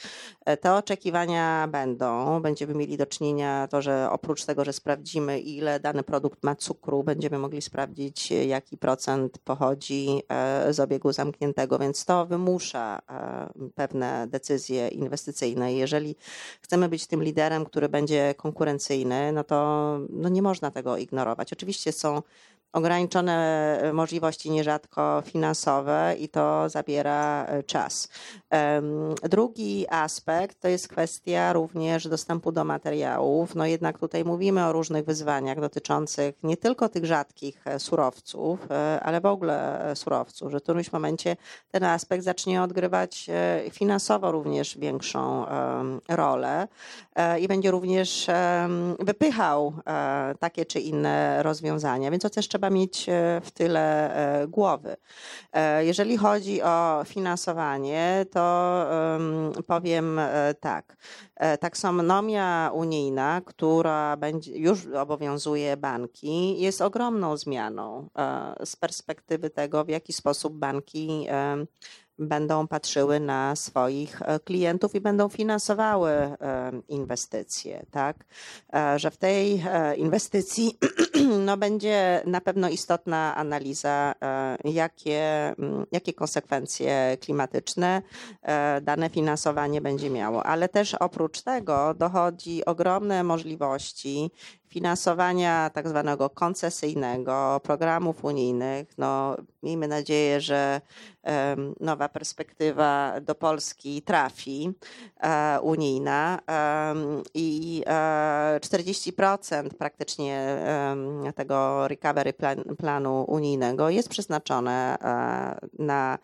[0.61, 2.41] te oczekiwania będą.
[2.41, 7.03] Będziemy mieli do czynienia to, że oprócz tego, że sprawdzimy, ile dany produkt ma cukru,
[7.03, 10.21] będziemy mogli sprawdzić, jaki procent pochodzi
[10.69, 11.79] z obiegu zamkniętego.
[11.79, 15.73] Więc to wymusza E, pewne decyzje inwestycyjne.
[15.73, 16.15] Jeżeli
[16.61, 21.53] chcemy być tym liderem, który będzie konkurencyjny, no to no nie można tego ignorować.
[21.53, 22.21] Oczywiście są
[22.75, 23.35] ograniczone
[23.81, 28.09] e, możliwości nierzadko finansowe i to zabiera e, czas.
[29.23, 33.55] Drugi aspekt to jest kwestia również dostępu do materiałów.
[33.55, 38.59] No jednak tutaj mówimy o różnych wyzwaniach dotyczących nie tylko tych rzadkich e, surowców,
[39.01, 41.37] ale w ogóle surowców, że w którymś momencie
[41.71, 43.29] ten aspekt zacznie odgrywać
[43.71, 45.45] finansowo również większą
[46.09, 46.67] rolę
[47.39, 48.27] i będzie również
[48.99, 49.73] wypychał
[50.39, 52.11] takie czy inne rozwiązania.
[52.11, 54.95] Więc to też trzeba trzeba mieć e, w tyle e, głowy.
[55.53, 58.45] E, jeżeli chodzi o finansowanie, to
[59.67, 60.19] powiem
[60.59, 60.97] tak.
[61.59, 68.09] Taksonomia unijna, która będzie, już obowiązuje banki, jest ogromną zmianą
[68.65, 71.27] z perspektywy tego, w jaki sposób banki
[72.19, 76.37] będą patrzyły na swoich e, klientów i będą finansowały e,
[76.87, 78.25] inwestycje, tak?
[78.73, 79.63] E, że w tej
[79.97, 80.77] inwestycji
[81.45, 84.15] no, będzie na pewno istotna analiza,
[84.63, 85.55] jakie,
[85.91, 88.01] jakie konsekwencje klimatyczne
[88.81, 90.45] dane finansowanie będzie miało.
[90.45, 94.31] Ale też oprócz tego dochodzi ogromne możliwości
[94.75, 98.97] finansowania tak zwanego koncesyjnego, programów unijnych.
[98.97, 100.81] No, miejmy nadzieję, że
[101.79, 104.71] nowa perspektywa do Polski trafi,
[105.19, 106.39] e, unijna
[107.33, 107.83] i
[108.59, 110.57] 40% e, praktycznie
[111.35, 116.17] tego recovery plan, planu unijnego jest przeznaczone e, na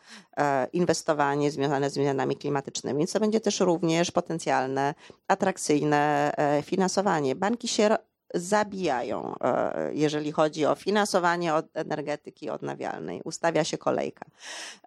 [0.74, 4.94] inwestowanie związane z zmianami klimatycznymi, więc będzie też również potencjalne,
[5.28, 6.32] atrakcyjne
[6.64, 7.36] finansowanie.
[7.36, 7.98] Banki się
[8.34, 13.22] zabijają, e, jeżeli chodzi o finansowanie od energetyki odnawialnej.
[13.24, 14.26] Ustawia się kolejka.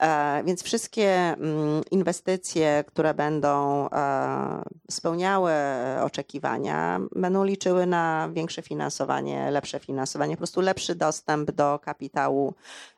[0.00, 5.52] E, więc wszystkie mm, inwestycje, które będą e, spełniały
[6.02, 12.54] oczekiwania, będą liczyły na większe finansowanie, lepsze finansowanie, po prostu lepszy dostęp do kapitału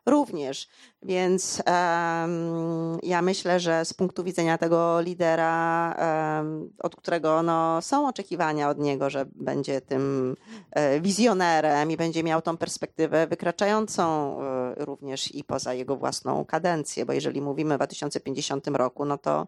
[0.06, 0.68] również.
[1.02, 5.94] Więc um, ja myślę, że z punktu widzenia tego lidera,
[6.38, 10.36] um, od którego no, są oczekiwania od niego, że będzie tym
[10.70, 17.06] e, wizjonerem i będzie miał tą perspektywę wykraczającą e, również i poza jego własną kadencję,
[17.06, 19.46] bo jeżeli mówimy o 2050 roku, no to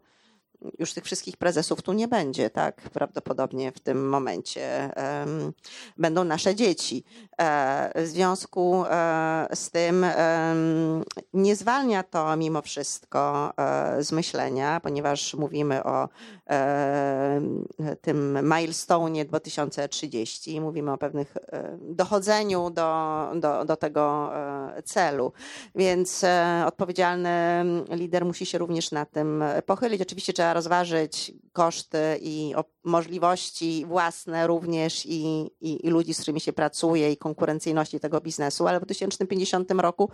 [0.78, 2.90] już tych wszystkich prezesów tu nie będzie, tak?
[2.90, 4.90] Prawdopodobnie w tym momencie
[5.96, 7.04] będą nasze dzieci.
[7.40, 10.06] E, w związku e, z tym
[11.34, 16.08] nie zwalnia to mimo wszystko e, z myślenia, ponieważ mówimy o
[18.00, 21.34] tym milestone 2030, mówimy o pewnych
[21.80, 24.30] dochodzeniu do, do, do tego
[24.84, 25.32] celu.
[25.74, 26.24] Więc
[26.66, 30.02] odpowiedzialny lider musi się również na tym pochylić.
[30.02, 36.52] Oczywiście trzeba rozważyć koszty i możliwości własne również i, i, i, ludzi, z którymi się
[36.52, 40.10] pracuje i konkurencyjności tego biznesu, ale w 2050 roku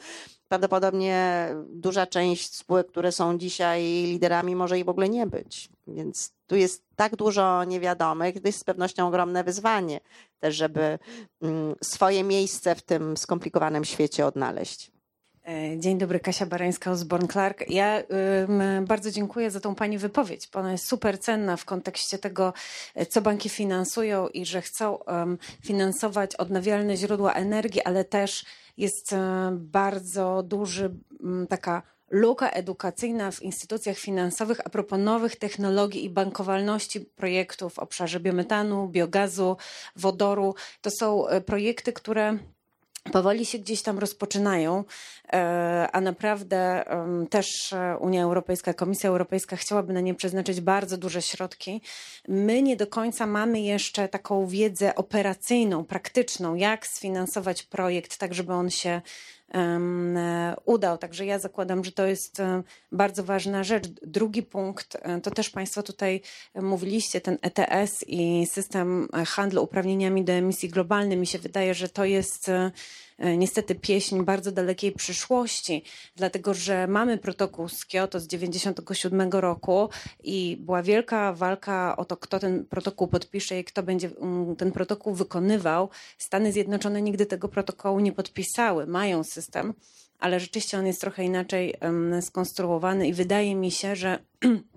[0.48, 5.68] prawdopodobnie duża część spółek, które są dzisiaj liderami, może i w ogóle nie być.
[5.86, 10.00] Więc tu jest tak dużo niewiadomych, to jest z pewnością ogromne wyzwanie
[10.40, 10.98] też, żeby
[11.42, 14.93] mm, swoje miejsce w tym skomplikowanym świecie odnaleźć.
[15.48, 17.70] E, dzień dobry, Kasia Barańska, Osborne Clark.
[17.70, 18.02] Ja
[18.82, 22.52] bardzo dziękuję za tą Pani wypowiedź, ona jest super cenna w kontekście tego,
[22.94, 24.98] e, co banki finansują i że chcą
[25.62, 28.44] finansować odnawialne źródła energii, ale też
[28.76, 30.94] jest e, bardzo duży
[31.48, 38.20] taka luka edukacyjna w instytucjach finansowych a propos nowych technologii i bankowalności projektów w obszarze
[38.20, 39.56] biometanu, biogazu,
[39.96, 40.54] wodoru.
[40.80, 42.38] To są projekty, które
[43.12, 44.84] powoli się gdzieś tam rozpoczynają,
[45.32, 46.84] e, a naprawdę
[47.30, 51.80] też e, Unia Europejska, Komisja Europejska chciałaby na nie przeznaczyć bardzo duże środki.
[52.28, 58.52] My nie do końca mamy jeszcze taką wiedzę operacyjną, praktyczną, jak sfinansować projekt, tak żeby
[58.52, 59.00] on się
[60.64, 60.98] udał.
[60.98, 63.88] Także ja zakładam, że to jest e, bardzo ważna rzecz.
[63.88, 66.20] Drugi punkt, e, to też Państwo tutaj
[66.54, 71.18] mówiliście, ten ETS i system handlu uprawnieniami do emisji globalnej.
[71.18, 72.50] Mi się wydaje, że to jest
[73.13, 75.82] E, niestety pieśń bardzo dalekiej przyszłości,
[76.16, 79.88] dlatego że mamy protokół z Kyoto z 97 roku
[80.22, 84.72] i była wielka walka o to, kto ten protokół podpisze i kto będzie mm, ten
[84.72, 85.88] protokół wykonywał.
[86.18, 89.74] Stany Zjednoczone nigdy tego protokołu nie podpisały, mają system,
[90.18, 91.74] ale rzeczywiście on jest trochę inaczej
[92.20, 94.18] skonstruowany i wydaje mi się, że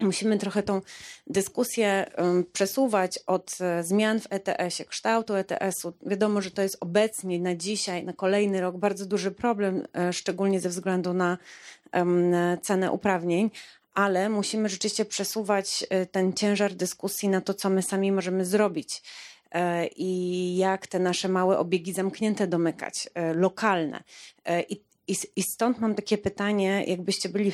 [0.00, 0.80] musimy trochę tą
[1.26, 2.10] dyskusję
[2.52, 5.92] przesuwać od e, zmian w ETS-ie, kształtu ETS-u.
[6.06, 10.60] Wiadomo, że to jest obecnie, na dzisiaj, na kolejny rok bardzo duży problem, e, szczególnie
[10.60, 11.38] ze względu na
[12.62, 13.50] cenę uprawnień,
[13.94, 19.02] ale musimy rzeczywiście przesuwać e, ten ciężar dyskusji na to, co my sami możemy zrobić
[19.96, 24.02] i jak te nasze małe obiegi zamknięte domykać, lokalne.
[24.68, 27.52] I i, I stąd mam takie pytanie, jakbyście byli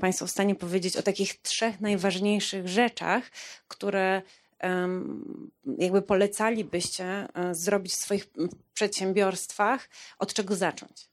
[0.00, 3.30] Państwo w stanie powiedzieć o takich trzech najważniejszych rzeczach,
[3.68, 4.22] które
[5.78, 8.26] jakby polecalibyście e, zrobić w swoich
[8.74, 9.88] przedsiębiorstwach,
[10.18, 11.08] od czego zacząć?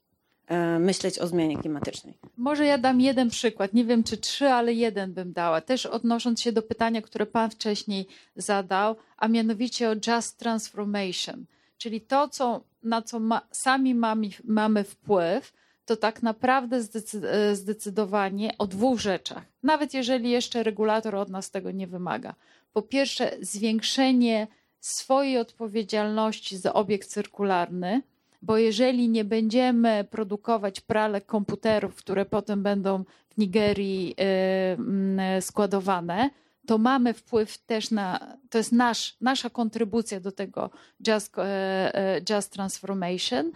[0.46, 2.14] E, myśleć o zmianie klimatycznej.
[2.36, 5.60] Może ja dam jeden przykład, nie wiem czy trzy, ale jeden bym dała.
[5.60, 8.06] Też odnosząc się do pytania, które Pan wcześniej
[8.36, 11.44] zadał, a mianowicie o just transformation,
[11.78, 15.52] czyli to, co, na co ma, sami mamy, mamy wpływ,
[15.86, 21.70] to tak naprawdę e, zdecydowanie o dwóch rzeczach, nawet jeżeli jeszcze regulator od nas tego
[21.70, 22.34] nie wymaga.
[22.72, 24.46] Po pierwsze, zwiększenie
[24.80, 28.02] swojej odpowiedzialności za obiekt cyrkularny,
[28.42, 36.30] bo jeżeli nie będziemy produkować pralek komputerów, które potem będą w Nigerii e, składowane,
[36.66, 40.70] to mamy wpływ też na, to jest nasz, nasza kontrybucja do tego
[41.06, 43.52] just, e, just transformation,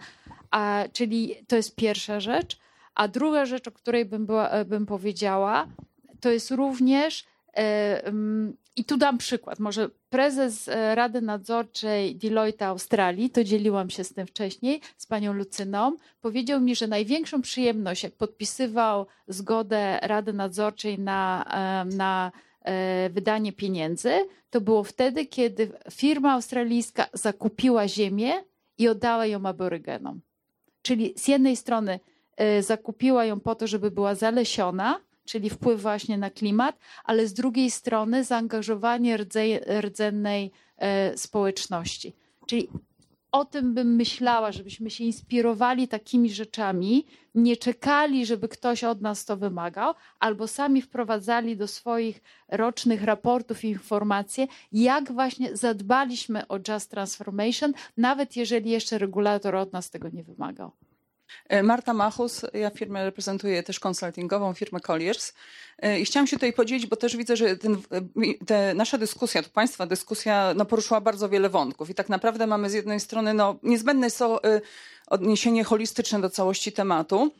[0.51, 2.57] a, czyli to jest pierwsza rzecz.
[2.95, 5.67] A druga rzecz, o której bym, była, e, bym powiedziała,
[6.19, 12.65] to jest również, e, mm, i tu dam przykład, może prezes e, Rady Nadzorczej Deloitte
[12.65, 18.03] Australii, to dzieliłam się z tym wcześniej, z panią Lucyną, powiedział mi, że największą przyjemność,
[18.03, 21.45] jak podpisywał zgodę Rady Nadzorczej na,
[21.95, 22.31] na
[23.09, 24.11] wydanie pieniędzy,
[24.49, 28.43] to było wtedy, kiedy firma australijska zakupiła ziemię
[28.77, 30.21] i oddała ją aborygenom.
[30.89, 31.99] Czyli z jednej strony
[32.37, 37.33] e, zakupiła ją po to, żeby była zalesiona, czyli wpływ właśnie na klimat, ale z
[37.33, 39.17] drugiej strony zaangażowanie
[39.81, 42.15] rdzennej e, społeczności.
[42.47, 42.69] Czyli
[43.31, 47.05] o tym bym myślała, żebyśmy się inspirowali takimi rzeczami,
[47.35, 53.63] nie czekali, żeby ktoś od nas to wymagał, albo sami wprowadzali do swoich rocznych raportów
[53.63, 60.23] informacje, jak właśnie zadbaliśmy o Just Transformation, nawet jeżeli jeszcze regulator od nas tego nie
[60.23, 60.71] wymagał.
[61.49, 65.33] E, Marta Machus, ja firmę reprezentuję też konsultingową, firmę Colliers.
[65.79, 67.77] E, I chciałam się tutaj podzielić, bo też widzę, że ten,
[68.47, 71.89] te, nasza dyskusja, to Państwa dyskusja, no, poruszyła bardzo wiele wątków.
[71.89, 74.27] I tak naprawdę mamy z jednej strony, no, niezbędne jest e,
[75.07, 77.31] odniesienie holistyczne do całości tematu.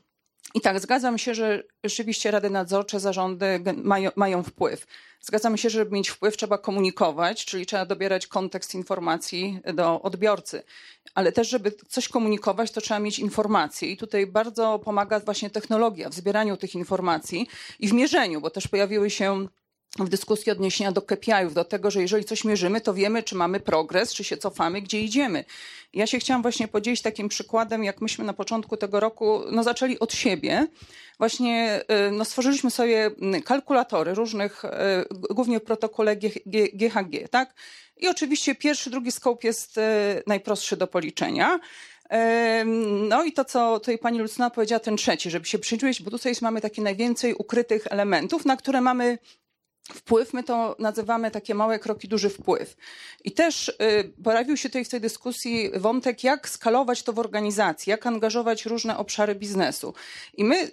[0.56, 4.88] I tak, zgadzam się, że rzeczywiście rady nadzorcze, zarządy mają, mają wpływ.
[5.22, 10.64] Zgadzam się, że żeby mieć wpływ trzeba komunikować, czyli trzeba dobierać kontekst informacji do odbiorcy.
[11.16, 13.90] Ale też, żeby coś komunikować, to trzeba mieć informacje.
[13.90, 17.48] I tutaj bardzo pomaga właśnie technologia w zbieraniu tych informacji
[17.80, 19.48] i w mierzeniu, bo też pojawiły się
[19.98, 23.60] w dyskusji odniesienia do KPI-ów, do tego, że jeżeli coś mierzymy, to wiemy, czy mamy
[23.60, 25.46] progres, czy się cofamy, gdzie idziemy.
[25.94, 30.00] Ja się chciałam właśnie podzielić takim przykładem, jak myśmy na początku tego roku no, zaczęli
[30.00, 30.68] od siebie.
[31.18, 33.12] Właśnie y, no, stworzyliśmy sobie
[33.46, 34.70] kalkulatory różnych, y,
[35.12, 36.16] głównie w protokole
[36.74, 37.54] GHG, tak?
[37.98, 39.82] I oczywiście pierwszy, drugi scope jest y,
[40.28, 41.60] najprostszy do policzenia.
[43.10, 46.34] No i to, co tutaj pani Lucyna powiedziała, ten trzeci, żeby się przyjrzeć, bo tutaj
[46.42, 49.18] mamy takie najwięcej ukrytych elementów, na które mamy
[49.94, 52.78] wpływ, my to nazywamy takie małe kroki, duży wpływ.
[53.24, 57.90] I też y, pojawił się tutaj w tej dyskusji wątek, jak skalować to w organizacji,
[57.90, 59.94] jak angażować różne obszary biznesu.
[60.34, 60.72] I my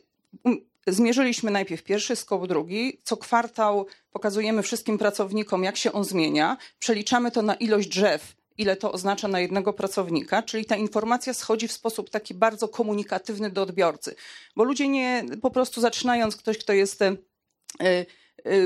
[0.87, 3.01] zmierzyliśmy najpierw pierwszy skop, drugi.
[3.05, 6.57] Co kwartał pokazujemy wszystkim pracownikom, jak się on zmienia.
[6.79, 11.69] Przeliczamy to na ilość drzew, ile to oznacza na jednego pracownika, czyli ta informacja schodzi
[11.69, 14.15] w sposób taki bardzo komunikatywny do odbiorcy.
[14.57, 17.17] Bo ludzie nie, po prostu zaczynając, ktoś, kto jest y,
[17.83, 18.07] Y,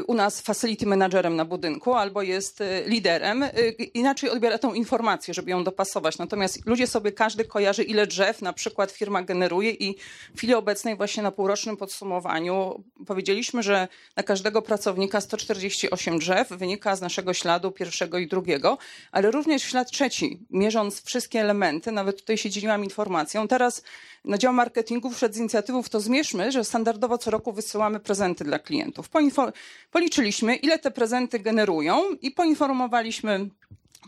[0.06, 5.34] u nas facility managerem na budynku albo jest y, liderem, y, inaczej odbiera tą informację,
[5.34, 6.18] żeby ją dopasować.
[6.18, 9.96] Natomiast ludzie sobie każdy kojarzy, ile drzew na przykład firma generuje i
[10.34, 16.96] w chwili obecnej właśnie na półrocznym podsumowaniu powiedzieliśmy, że na każdego pracownika 148 drzew wynika
[16.96, 18.78] z naszego śladu pierwszego i drugiego,
[19.12, 23.48] ale również ślad trzeci, mierząc wszystkie elementy, nawet tutaj się dzieliłam informacją.
[23.48, 23.82] Teraz
[24.24, 28.58] na dział marketingu wszedł z inicjatywą to zmierzmy, że standardowo co roku wysyłamy prezenty dla
[28.58, 29.10] klientów.
[29.90, 33.48] Policzyliśmy, ile te prezenty generują i poinformowaliśmy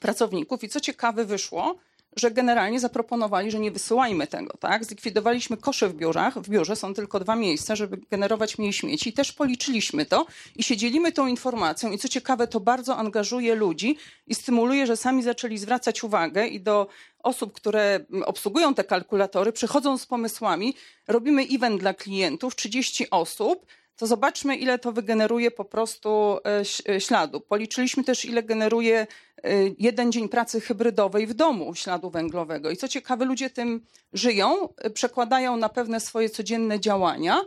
[0.01, 1.79] pracowników i co ciekawe wyszło,
[2.17, 4.85] że generalnie zaproponowali, że nie wysyłajmy tego, tak?
[4.85, 9.13] Zlikwidowaliśmy kosze w biurach, w biurze są tylko dwa miejsca, żeby generować mniej śmieci i
[9.13, 13.97] też policzyliśmy to i się dzielimy tą informacją i co ciekawe, to bardzo angażuje ludzi
[14.27, 16.87] i stymuluje, że sami zaczęli zwracać uwagę i do
[17.23, 20.75] osób, które obsługują te kalkulatory, przychodzą z pomysłami,
[21.09, 23.67] robimy event dla klientów, 30 osób,
[23.97, 26.63] to zobaczmy, ile to wygeneruje po prostu e,
[26.95, 27.41] e, śladu.
[27.41, 29.07] Policzyliśmy też, ile generuje
[29.45, 32.71] e, jeden dzień pracy hybrydowej w domu śladu węglowego.
[32.71, 37.41] I co ciekawe, ludzie tym żyją, przekładają na pewne swoje codzienne działania.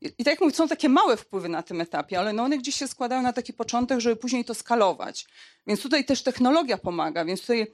[0.00, 2.74] I tak jak mówię, są takie małe wpływy na tym etapie, ale no one gdzieś
[2.74, 5.26] się składają na taki początek, żeby później to skalować.
[5.66, 7.66] Więc tutaj też technologia pomaga, więc tutaj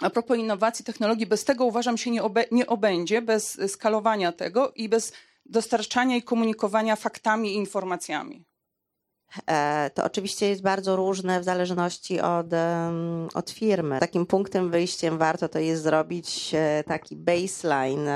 [0.00, 4.72] a propos innowacji, technologii, bez tego uważam się nie, obe, nie obędzie, bez skalowania tego
[4.76, 5.12] i bez
[5.46, 8.44] dostarczania i komunikowania faktami i informacjami?
[9.46, 12.46] E, to oczywiście jest bardzo różne w zależności od,
[13.34, 14.00] od firmy.
[14.00, 18.08] Takim punktem wyjściem warto to jest zrobić e, taki baseline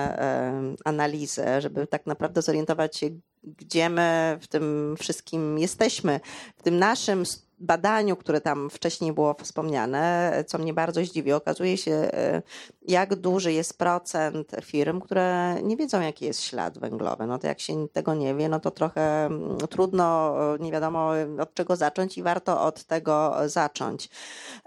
[0.85, 3.07] analizę, żeby tak naprawdę zorientować się,
[3.43, 6.21] gdzie my w tym wszystkim jesteśmy.
[6.57, 7.25] W tym naszym
[7.61, 12.43] badaniu, które tam wcześniej było wspomniane, co mnie bardzo zdziwi, okazuje się, e,
[12.89, 17.27] jak duży jest procent firm, które nie wiedzą, jaki jest ślad węglowy.
[17.27, 21.11] No to jak się tego nie wie, no to trochę mm, trudno, nie wiadomo
[21.41, 24.11] od czego zacząć i warto od tego zacząć.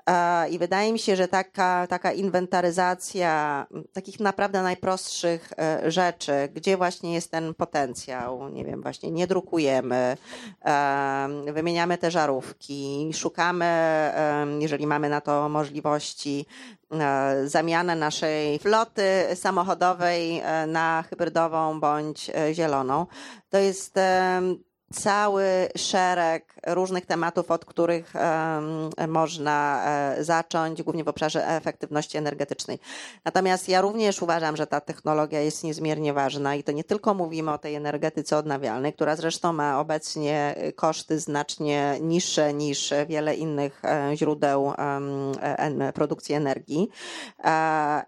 [0.09, 6.78] E, I wydaje mi się, że taka, taka inwentaryzacja takich naprawdę najprostszych e, rzeczy, gdzie
[6.78, 10.17] właśnie jest ten potencjał, nie wiem, właśnie nie drukujemy,
[11.53, 13.72] wymieniamy te żarówki, szukamy,
[14.59, 16.80] jeżeli mamy na to możliwości, e,
[17.46, 19.04] zamianę naszej floty
[19.36, 23.06] samochodowej e, na hybrydową bądź e, zieloną.
[23.50, 23.96] To jest
[24.94, 25.44] cały
[25.78, 28.14] szereg różnych tematów, od których
[29.08, 32.80] można e, zacząć, głównie w obszarze efektywności energetycznej.
[33.26, 37.52] Natomiast ja również uważam, że ta technologia jest niezmiernie ważna i to nie tylko mówimy
[37.52, 44.12] o tej energetyce odnawialnej, która zresztą ma obecnie koszty znacznie niższe niż wiele innych e,
[44.16, 46.89] źródeł e, produkcji energii,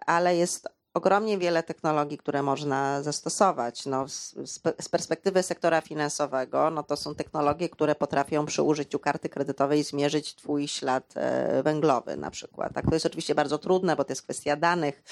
[0.06, 3.86] ale jest ogromnie wiele technologii, które można zastosować.
[3.86, 9.82] No, z, perspektywy sektora finansowego, no to są technologie, które potrafią przy użyciu karty kredytowej
[9.82, 12.72] zmierzyć Twój ślad e, węglowy na przykład.
[12.72, 15.02] Tak, to jest oczywiście bardzo trudne, bo to jest kwestia danych,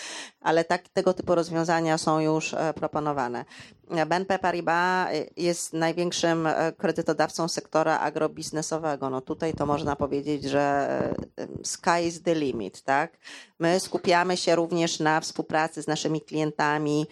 [0.40, 3.44] ale tak, tego typu rozwiązania są już e, proponowane.
[4.06, 9.10] BNP Paribas e, jest największym kredytodawcą sektora agrobiznesowego.
[9.10, 10.88] No tutaj to można powiedzieć, że
[11.62, 13.18] sky is the limit, tak?
[13.58, 17.06] My skupiamy się również na współpracy z naszymi klientami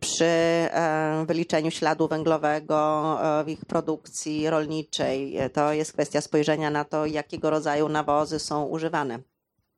[0.00, 5.38] przy e, wyliczeniu śladu węglowego e, w ich produkcji rolniczej.
[5.52, 9.31] To jest kwestia spojrzenia na to, jakiego rodzaju nawozy są używane.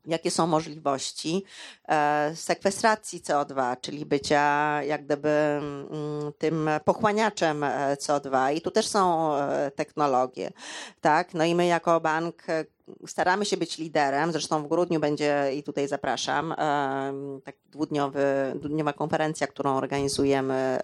[0.06, 1.44] Jakie są możliwości
[1.88, 8.86] e, sekwestracji CO2, czyli bycia jak gdyby mm, tym pochłaniaczem e, CO2 i tu też
[8.86, 10.52] są e, technologie,
[11.00, 11.34] tak?
[11.34, 12.42] No i my jako bank
[13.06, 16.54] staramy się być liderem, zresztą w grudniu będzie i tutaj zapraszam,
[17.44, 18.24] taki dwudniowy,
[18.54, 20.78] dwudniowa konferencja, którą organizujemy,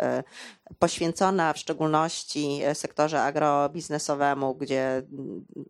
[0.79, 5.03] poświęcona w szczególności sektorze agrobiznesowemu, gdzie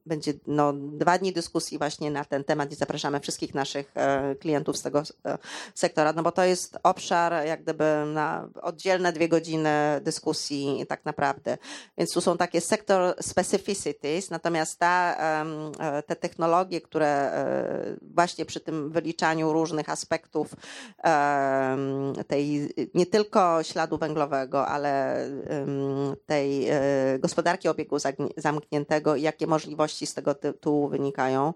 [0.07, 4.77] będzie no, dwa dni dyskusji właśnie na ten temat i zapraszamy wszystkich naszych e, klientów
[4.77, 5.39] z tego e,
[5.74, 11.59] sektora, no bo to jest obszar jak gdyby na oddzielne dwie godziny dyskusji tak naprawdę.
[11.98, 15.16] Więc tu są takie sektor specificities, natomiast ta,
[15.78, 17.32] e, te technologie, które
[18.02, 20.55] właśnie przy tym wyliczaniu różnych aspektów
[22.26, 25.24] tej nie tylko śladu węglowego, ale
[26.26, 26.66] tej
[27.18, 27.97] gospodarki obiegu
[28.36, 31.55] zamkniętego jakie możliwości z tego tytułu wynikają,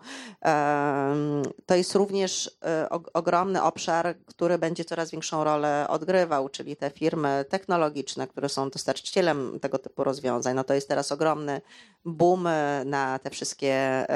[1.66, 7.44] to jest również e, ogromny obszar, który będzie coraz większą rolę odgrywał, czyli te firmy
[7.48, 10.56] technologiczne, które są dostarczycielem tego typu rozwiązań.
[10.56, 11.60] No to jest teraz ogromny
[12.04, 12.48] boom
[12.84, 14.06] na te wszystkie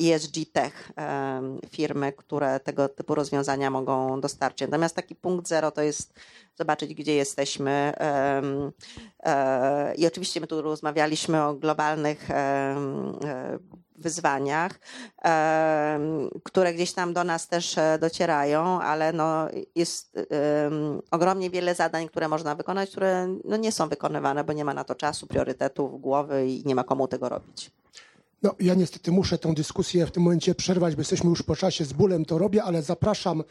[0.00, 0.92] ESG tech
[1.70, 4.68] firmy, które tego typu rozwiązania mogą dostarczyć.
[4.68, 6.14] Natomiast taki punkt zero to jest
[6.56, 7.92] zobaczyć, gdzie jesteśmy.
[9.26, 12.76] E, I oczywiście my tu rozmawialiśmy o globalnych e,
[13.96, 14.72] wyzwaniach,
[16.44, 20.18] które gdzieś tam do nas też e, docierają, ale no jest
[21.10, 24.84] ogromnie wiele zadań, które można wykonać, które no nie są wykonywane, bo nie ma na
[24.84, 27.70] to czasu, priorytetów, głowy i nie ma komu tego robić.
[28.46, 31.84] No, ja niestety muszę tę dyskusję w tym momencie przerwać, bo jesteśmy już po czasie,
[31.84, 33.42] z bólem to robię, ale zapraszam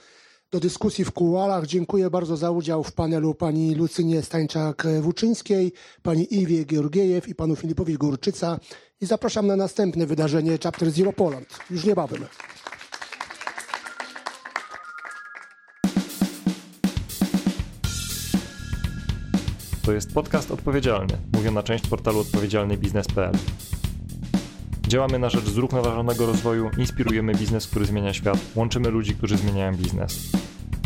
[0.51, 1.65] do dyskusji w kułarach.
[1.65, 5.71] Dziękuję bardzo za udział w panelu pani Lucynie Stańczak-Wuczyńskiej,
[6.03, 8.59] pani Iwie Georgiejew i panu Filipowi Górczyca
[9.01, 12.25] i zapraszam na następne wydarzenie Chapter Zero Poland już niebawem.
[19.81, 23.33] To jest podcast odpowiedzialny, mówiona część portalu odpowiedzialnybiznes.pl.
[24.87, 30.31] Działamy na rzecz zrównoważonego rozwoju, inspirujemy biznes, który zmienia świat, łączymy ludzi, którzy zmieniają biznes.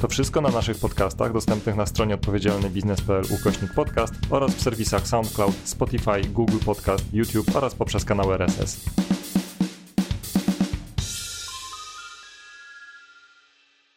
[0.01, 5.55] To wszystko na naszych podcastach dostępnych na stronie odpowiedzialnybiznes.pl ukośnik podcast oraz w serwisach SoundCloud,
[5.63, 8.85] Spotify, Google Podcast, YouTube oraz poprzez kanał RSS.